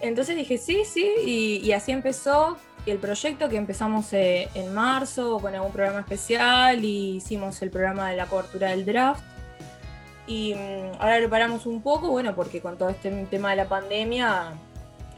Entonces 0.00 0.36
dije 0.36 0.58
sí, 0.58 0.82
sí, 0.84 1.10
y, 1.24 1.56
y 1.64 1.72
así 1.72 1.92
empezó 1.92 2.58
el 2.90 2.98
proyecto 2.98 3.48
que 3.48 3.56
empezamos 3.56 4.12
eh, 4.12 4.48
en 4.54 4.74
marzo 4.74 5.38
con 5.40 5.54
algún 5.54 5.72
programa 5.72 6.00
especial 6.00 6.84
y 6.84 7.16
hicimos 7.16 7.60
el 7.62 7.70
programa 7.70 8.10
de 8.10 8.16
la 8.16 8.26
cobertura 8.26 8.70
del 8.70 8.84
draft. 8.84 9.22
Y 10.26 10.54
mm, 10.54 11.00
ahora 11.00 11.20
lo 11.20 11.28
paramos 11.30 11.66
un 11.66 11.82
poco, 11.82 12.08
bueno, 12.10 12.34
porque 12.34 12.60
con 12.60 12.76
todo 12.78 12.88
este 12.90 13.10
tema 13.30 13.50
de 13.50 13.56
la 13.56 13.68
pandemia 13.68 14.52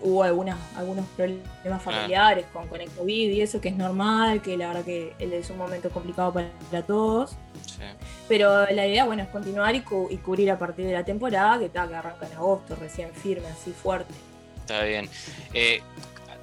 hubo 0.03 0.23
algunas, 0.23 0.59
algunos 0.77 1.07
problemas 1.17 1.83
familiares 1.83 2.45
con, 2.53 2.69
con 2.69 2.81
el 2.81 2.91
COVID 2.91 3.31
y 3.31 3.41
eso, 3.41 3.61
que 3.61 3.69
es 3.69 3.77
normal, 3.77 4.43
que 4.43 4.57
la 4.57 4.69
verdad 4.69 4.85
que 4.85 5.15
es 5.19 5.49
un 5.51 5.57
momento 5.57 5.89
complicado 5.91 6.33
para, 6.33 6.49
para 6.71 6.83
todos. 6.83 7.31
Sí. 7.67 7.83
Pero 8.29 8.67
la 8.71 8.87
idea, 8.87 9.05
bueno, 9.07 9.23
es 9.23 9.29
continuar 9.31 9.75
y, 9.75 9.81
cu- 9.81 10.09
y 10.11 10.19
cubrir 10.19 10.51
a 10.51 10.59
partir 10.59 10.85
de 10.87 10.93
la 10.93 11.05
temporada, 11.05 11.59
que, 11.59 11.69
ta, 11.71 11.89
que 11.89 11.95
arranca 11.95 12.27
en 12.27 12.33
agosto, 12.35 12.77
recién 12.77 13.11
firme, 13.13 13.47
así 13.49 13.73
fuerte. 13.73 14.13
Está 14.61 14.83
bien. 14.83 15.09
Eh, 15.55 15.81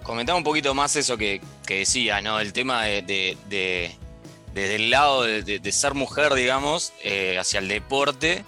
comentaba 0.04 0.38
un 0.38 0.44
poquito 0.44 0.74
más 0.74 0.96
eso 0.96 1.18
que, 1.18 1.42
que 1.66 1.80
decía, 1.80 2.22
¿no? 2.22 2.40
El 2.40 2.54
tema 2.54 2.84
de, 2.84 3.02
de- 3.02 3.38
de- 3.50 3.96
desde 4.54 4.76
el 4.76 4.90
lado 4.90 5.24
de, 5.24 5.72
ser 5.72 5.94
mujer, 5.94 6.34
digamos, 6.34 6.92
eh, 7.04 7.38
hacia 7.40 7.60
el 7.60 7.68
deporte, 7.70 8.44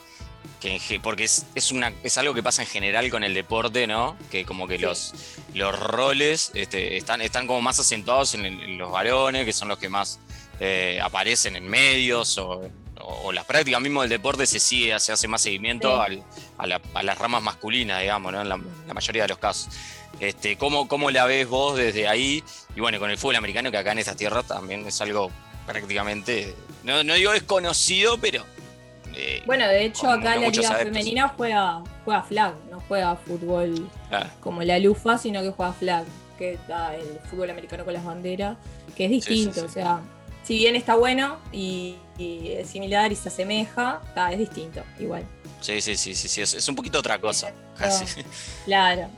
que 0.59 0.99
porque 1.01 1.25
es, 1.25 1.45
es, 1.55 1.71
una, 1.71 1.91
es 2.03 2.17
algo 2.17 2.33
que 2.33 2.41
pasa 2.43 2.61
en 2.61 2.67
general 2.69 3.09
con 3.09 3.23
el 3.23 3.33
deporte, 3.33 3.85
¿no? 3.87 4.17
Que 4.31 4.45
como 4.45 4.67
que 4.67 4.75
Sí. 4.77 4.81
los, 4.83 5.13
los 5.53 5.77
roles 5.77 6.51
este, 6.53 6.95
están, 6.97 7.21
están 7.21 7.47
como 7.47 7.61
más 7.61 7.79
acentuados 7.79 8.33
en, 8.35 8.45
el- 8.45 8.61
en 8.63 8.77
los 8.77 8.91
varones, 8.91 9.45
que 9.45 9.53
son 9.53 9.67
los 9.67 9.77
que 9.77 9.89
más 9.89 10.19
eh, 10.59 10.99
aparecen 11.03 11.55
en 11.57 11.67
medios 11.67 12.37
o, 12.37 12.61
o- 12.99 13.21
o 13.25 13.31
las 13.33 13.43
prácticas 13.45 13.81
mismo 13.81 14.01
del 14.01 14.09
deporte 14.09 14.45
se 14.45 14.59
sigue, 14.59 14.97
se 14.99 15.11
hace 15.11 15.27
más 15.27 15.41
seguimiento 15.41 15.89
Sí. 16.05 16.13
al- 16.13 16.23
a, 16.57 16.67
la- 16.67 16.81
a 16.93 17.03
las 17.03 17.17
ramas 17.17 17.41
masculinas, 17.43 18.01
digamos, 18.01 18.31
¿no? 18.31 18.41
En 18.41 18.49
la, 18.49 18.57
la 18.87 18.93
mayoría 18.93 19.23
de 19.23 19.29
los 19.29 19.37
casos. 19.39 19.69
Este, 20.19 20.57
¿cómo, 20.57 20.87
¿Cómo 20.87 21.11
la 21.11 21.25
ves 21.25 21.47
vos 21.47 21.77
desde 21.77 22.07
ahí? 22.07 22.43
Y 22.75 22.79
bueno, 22.79 22.99
con 22.99 23.09
el 23.09 23.17
fútbol 23.17 23.35
americano, 23.35 23.71
que 23.71 23.77
acá 23.77 23.91
en 23.91 23.99
esta 23.99 24.15
tierra 24.15 24.43
también 24.43 24.85
es 24.87 25.01
algo 25.01 25.31
prácticamente, 25.65 26.55
no, 26.83 27.03
no 27.03 27.13
digo 27.13 27.31
desconocido, 27.31 28.17
pero... 28.19 28.45
eh, 29.15 29.41
Bueno, 29.45 29.67
de 29.67 29.85
hecho, 29.85 30.09
acá 30.09 30.35
la 30.35 30.49
liga 30.49 30.69
adeptos. 30.69 30.83
femenina 30.93 31.27
juega, 31.35 31.81
juega 32.05 32.23
flag, 32.23 32.53
no 32.69 32.81
juega 32.87 33.15
fútbol 33.15 33.89
como 34.39 34.61
la 34.63 34.79
lufa, 34.79 35.17
sino 35.17 35.41
que 35.41 35.51
juega 35.51 35.73
flag, 35.73 36.05
que 36.37 36.53
está 36.53 36.95
el 36.95 37.19
fútbol 37.29 37.49
americano 37.49 37.85
con 37.85 37.93
las 37.93 38.03
banderas, 38.03 38.57
que 38.95 39.05
es 39.05 39.09
sí, 39.09 39.15
distinto, 39.15 39.61
sí. 39.61 39.65
o 39.65 39.69
sea, 39.69 40.01
si 40.43 40.57
bien 40.57 40.75
está 40.75 40.95
bueno 40.95 41.39
y, 41.51 41.95
y 42.17 42.49
es 42.51 42.69
similar 42.69 43.11
y 43.11 43.15
se 43.15 43.29
asemeja, 43.29 44.01
está, 44.07 44.31
es 44.31 44.39
distinto, 44.39 44.83
igual. 44.99 45.23
sí, 45.61 45.79
sí, 45.81 45.95
sí, 45.95 46.13
sí, 46.15 46.27
sí, 46.27 46.41
es, 46.41 46.53
es 46.53 46.67
un 46.67 46.75
poquito 46.75 46.99
otra 46.99 47.19
cosa. 47.19 47.53
casi. 47.77 48.05
Claro. 48.65 49.09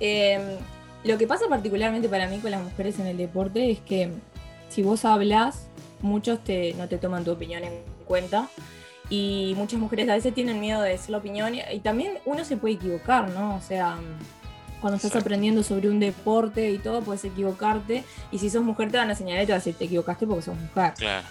Eh, 0.00 0.58
lo 1.04 1.18
que 1.18 1.26
pasa 1.26 1.46
particularmente 1.48 2.08
para 2.08 2.28
mí 2.28 2.38
con 2.38 2.50
las 2.50 2.62
mujeres 2.62 2.98
en 2.98 3.06
el 3.06 3.16
deporte 3.16 3.70
es 3.70 3.80
que 3.80 4.10
si 4.68 4.82
vos 4.82 5.04
hablas, 5.04 5.66
muchos 6.00 6.42
te, 6.42 6.74
no 6.74 6.88
te 6.88 6.98
toman 6.98 7.24
tu 7.24 7.32
opinión 7.32 7.64
en 7.64 7.72
cuenta. 8.06 8.48
Y 9.10 9.52
muchas 9.56 9.78
mujeres 9.78 10.08
a 10.08 10.14
veces 10.14 10.34
tienen 10.34 10.60
miedo 10.60 10.80
de 10.80 10.90
decir 10.90 11.10
la 11.10 11.18
opinión. 11.18 11.54
Y, 11.54 11.60
y 11.72 11.80
también 11.80 12.18
uno 12.24 12.44
se 12.44 12.56
puede 12.56 12.74
equivocar, 12.74 13.28
¿no? 13.30 13.56
O 13.56 13.60
sea, 13.60 13.98
cuando 14.84 14.96
estás 14.96 15.16
aprendiendo 15.16 15.62
sobre 15.62 15.88
un 15.88 15.98
deporte 15.98 16.70
y 16.70 16.76
todo, 16.76 17.00
puedes 17.00 17.24
equivocarte. 17.24 18.04
Y 18.30 18.38
si 18.38 18.50
sos 18.50 18.62
mujer, 18.62 18.90
te 18.90 18.98
van 18.98 19.10
a 19.10 19.14
señalar 19.14 19.44
y 19.44 19.46
te 19.46 19.52
van 19.52 19.56
a 19.56 19.64
decir, 19.64 19.74
te 19.74 19.86
equivocaste 19.86 20.26
porque 20.26 20.42
sos 20.42 20.56
mujer. 20.56 20.92
Claro, 20.98 21.26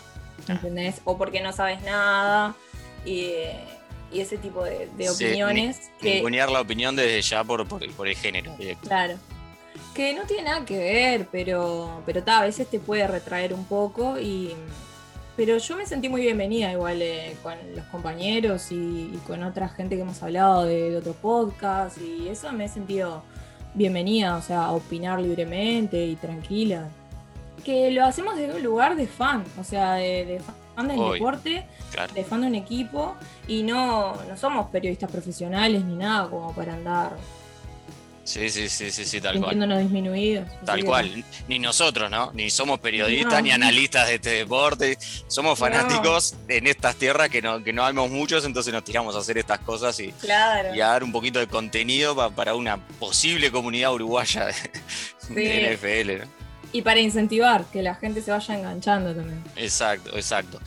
¿Entendés? 0.47 1.01
O 1.03 1.19
porque 1.19 1.39
no 1.39 1.53
sabes 1.53 1.83
nada. 1.83 2.55
Y, 3.05 3.33
y 4.13 4.19
ese 4.21 4.37
tipo 4.37 4.63
de, 4.63 4.87
de 4.97 5.07
Sí, 5.09 5.25
opiniones. 5.25 5.91
que, 5.99 6.15
ningunear 6.15 6.51
la 6.51 6.61
opinión 6.61 6.95
desde 6.95 7.21
ya 7.21 7.43
por, 7.43 7.67
por, 7.67 7.89
por 7.93 8.07
el 8.07 8.15
género 8.15 8.55
directo. 8.57 8.87
Claro. 8.87 9.15
Que 9.93 10.13
no 10.13 10.23
tiene 10.23 10.43
nada 10.43 10.65
que 10.65 10.77
ver, 10.77 11.27
pero, 11.31 12.01
pero 12.05 12.23
ta, 12.23 12.39
a 12.39 12.43
veces 12.45 12.67
te 12.67 12.79
puede 12.79 13.07
retraer 13.07 13.53
un 13.53 13.65
poco 13.65 14.19
y. 14.19 14.53
Pero 15.35 15.57
yo 15.57 15.75
me 15.75 15.85
sentí 15.87 16.09
muy 16.09 16.21
bienvenida 16.21 16.71
igual 16.71 17.01
eh, 17.01 17.35
con 17.41 17.55
los 17.75 17.85
compañeros 17.85 18.71
y, 18.71 18.75
y 18.75 19.19
con 19.25 19.41
otra 19.43 19.67
gente 19.67 19.95
que 19.95 20.01
hemos 20.03 20.21
hablado 20.21 20.63
de, 20.65 20.91
de 20.91 20.97
otros 20.97 21.15
podcasts 21.15 21.99
y 21.99 22.27
eso 22.27 22.51
me 22.53 22.65
he 22.65 22.69
sentido 22.69 23.23
bienvenida, 23.73 24.35
o 24.35 24.41
sea, 24.43 24.65
a 24.65 24.71
opinar 24.73 25.19
libremente 25.19 26.05
y 26.05 26.15
tranquila. 26.15 26.87
Que 27.65 27.89
lo 27.89 28.05
hacemos 28.05 28.35
desde 28.35 28.53
un 28.55 28.61
lugar 28.63 28.95
de 28.95 29.07
fan, 29.07 29.43
o 29.59 29.63
sea, 29.63 29.93
de, 29.95 30.25
de 30.25 30.39
fan 30.39 30.53
del 30.75 30.99
Obvio. 30.99 31.13
deporte, 31.13 31.65
Claro. 31.91 32.13
de 32.13 32.23
fan 32.23 32.41
de 32.41 32.47
un 32.47 32.55
equipo 32.55 33.15
y 33.47 33.63
no, 33.63 34.15
no 34.27 34.35
somos 34.37 34.69
periodistas 34.69 35.11
profesionales 35.11 35.83
ni 35.85 35.95
nada 35.95 36.29
como 36.29 36.53
para 36.53 36.73
andar 36.73 37.15
Sí, 38.25 38.49
sí, 38.49 38.69
sí, 38.69 38.89
sí, 38.89 39.03
sí, 39.03 39.19
tal 39.19 39.37
cual. 39.41 39.79
disminuidos. 39.83 40.47
Tal 40.65 40.85
cual, 40.85 41.25
ni 41.49 41.59
nosotros, 41.59 42.09
¿no? 42.09 42.31
Ni 42.33 42.49
somos 42.49 42.79
periodistas 42.79 43.33
No. 43.33 43.41
ni 43.41 43.51
analistas 43.51 44.07
de 44.07 44.15
este 44.15 44.29
deporte. 44.29 44.97
Somos 45.27 45.59
No. 45.59 45.65
fanáticos 45.65 46.33
en 46.47 46.67
estas 46.67 46.95
tierras 46.95 47.27
que 47.27 47.41
no, 47.41 47.61
que 47.61 47.73
no 47.73 47.83
habemos 47.83 48.09
muchos, 48.09 48.45
entonces 48.45 48.71
nos 48.73 48.85
tiramos 48.85 49.13
a 49.17 49.19
hacer 49.19 49.37
estas 49.37 49.59
cosas 49.59 49.99
y, 49.99 50.13
Claro. 50.13 50.73
y 50.73 50.79
a 50.79 50.87
dar 50.87 51.03
un 51.03 51.11
poquito 51.11 51.39
de 51.39 51.47
contenido 51.47 52.15
pa- 52.15 52.29
para 52.29 52.55
una 52.55 52.77
posible 52.97 53.51
comunidad 53.51 53.93
uruguaya 53.93 54.45
de, 54.45 54.53
de 55.35 55.73
NFL, 55.75 56.19
¿no? 56.19 56.42
Y 56.73 56.81
para 56.81 56.99
incentivar 56.99 57.63
que 57.71 57.81
la 57.81 57.95
gente 57.95 58.21
se 58.21 58.31
vaya 58.31 58.57
enganchando 58.57 59.13
también. 59.15 59.41
Exacto, 59.55 60.15
exacto. 60.17 60.59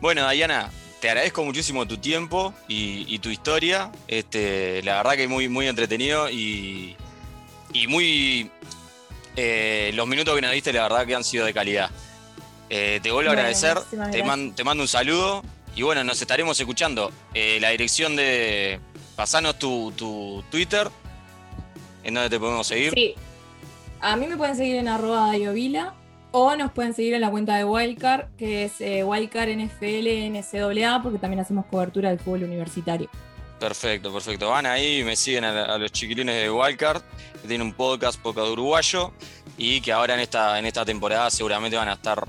Bueno, 0.00 0.22
Dayana, 0.24 0.70
te 1.00 1.08
agradezco 1.10 1.44
muchísimo 1.44 1.86
tu 1.86 1.98
tiempo 1.98 2.52
y, 2.66 3.04
y 3.14 3.18
tu 3.20 3.28
historia. 3.28 3.92
Este, 4.08 4.82
la 4.82 4.96
verdad 4.96 5.12
que 5.16 5.28
muy, 5.28 5.48
muy 5.48 5.68
entretenido 5.68 6.28
y, 6.30 6.96
y 7.72 7.86
muy. 7.86 8.50
eh, 9.36 9.92
los 9.94 10.06
minutos 10.08 10.34
que 10.34 10.40
nos 10.42 10.52
diste, 10.52 10.72
la 10.72 10.82
verdad 10.82 11.06
que 11.06 11.14
han 11.14 11.24
sido 11.24 11.44
de 11.46 11.52
calidad. 11.54 11.90
Eh, 12.70 13.00
te 13.02 13.10
vuelvo 13.10 13.30
a 13.30 13.34
agradecer, 13.34 13.78
te, 14.12 14.22
man- 14.22 14.54
te 14.54 14.64
mando 14.64 14.82
un 14.82 14.88
saludo 14.88 15.42
y 15.76 15.82
bueno, 15.82 16.02
nos 16.04 16.20
estaremos 16.22 16.58
escuchando. 16.58 17.12
Eh, 17.34 17.58
la 17.60 17.68
dirección 17.70 18.16
de. 18.16 18.80
Pasanos 19.16 19.58
tu, 19.58 19.92
tu 19.96 20.42
Twitter, 20.50 20.88
en 22.02 22.14
donde 22.14 22.30
te 22.30 22.38
podemos 22.40 22.66
seguir. 22.66 22.94
Sí, 22.94 23.14
A 24.00 24.16
mí 24.16 24.26
me 24.26 24.36
pueden 24.36 24.56
seguir 24.56 24.76
en 24.76 24.88
arroba 24.88 25.32
Diovila 25.32 25.94
o 26.32 26.56
nos 26.56 26.72
pueden 26.72 26.94
seguir 26.94 27.14
en 27.14 27.20
la 27.20 27.30
cuenta 27.30 27.56
de 27.56 27.64
Wildcard, 27.64 28.28
que 28.38 28.64
es 28.64 28.80
eh, 28.80 29.04
Wildcard 29.04 29.50
NFL 29.50 30.30
NCAA, 30.30 31.02
porque 31.02 31.18
también 31.18 31.40
hacemos 31.40 31.66
cobertura 31.66 32.08
del 32.08 32.18
fútbol 32.18 32.44
universitario. 32.44 33.10
Perfecto, 33.58 34.10
perfecto. 34.10 34.48
Van 34.48 34.64
ahí 34.64 35.00
y 35.00 35.04
me 35.04 35.16
siguen 35.16 35.44
a, 35.44 35.64
a 35.64 35.76
los 35.76 35.92
chiquilines 35.92 36.34
de 36.34 36.50
Wildcard, 36.50 37.02
que 37.42 37.48
tienen 37.48 37.66
un 37.66 37.74
podcast, 37.74 38.18
podcast 38.20 38.48
uruguayo, 38.48 39.12
y 39.58 39.82
que 39.82 39.92
ahora 39.92 40.14
en 40.14 40.20
esta, 40.20 40.58
en 40.58 40.64
esta 40.64 40.84
temporada 40.86 41.28
seguramente 41.30 41.76
van 41.76 41.88
a 41.88 41.94
estar 41.94 42.26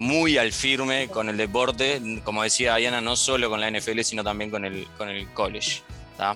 muy 0.00 0.38
al 0.38 0.50
firme 0.50 1.08
con 1.08 1.28
el 1.28 1.36
deporte, 1.36 2.20
como 2.24 2.42
decía 2.42 2.74
Diana, 2.76 3.00
no 3.00 3.14
solo 3.14 3.48
con 3.48 3.60
la 3.60 3.70
NFL, 3.70 4.00
sino 4.00 4.24
también 4.24 4.50
con 4.50 4.64
el, 4.64 4.88
con 4.98 5.08
el 5.08 5.28
college. 5.28 5.82
¿tá? 6.16 6.34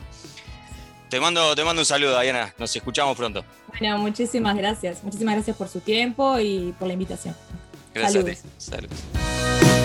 Te 1.11 1.19
mando, 1.19 1.57
te 1.57 1.65
mando 1.65 1.83
un 1.83 1.87
saludo, 1.87 2.21
Diana. 2.21 2.55
Nos 2.57 2.75
escuchamos 2.75 3.17
pronto. 3.17 3.45
Bueno, 3.67 3.99
muchísimas 3.99 4.57
gracias. 4.57 5.03
Muchísimas 5.03 5.35
gracias 5.35 5.57
por 5.57 5.69
su 5.69 5.81
tiempo 5.81 6.39
y 6.39 6.73
por 6.79 6.87
la 6.87 6.95
invitación. 6.95 7.35
Gracias 7.93 8.13
Saludos. 8.13 8.39
a 8.39 8.43
ti. 8.43 8.49
Saludos. 8.59 9.80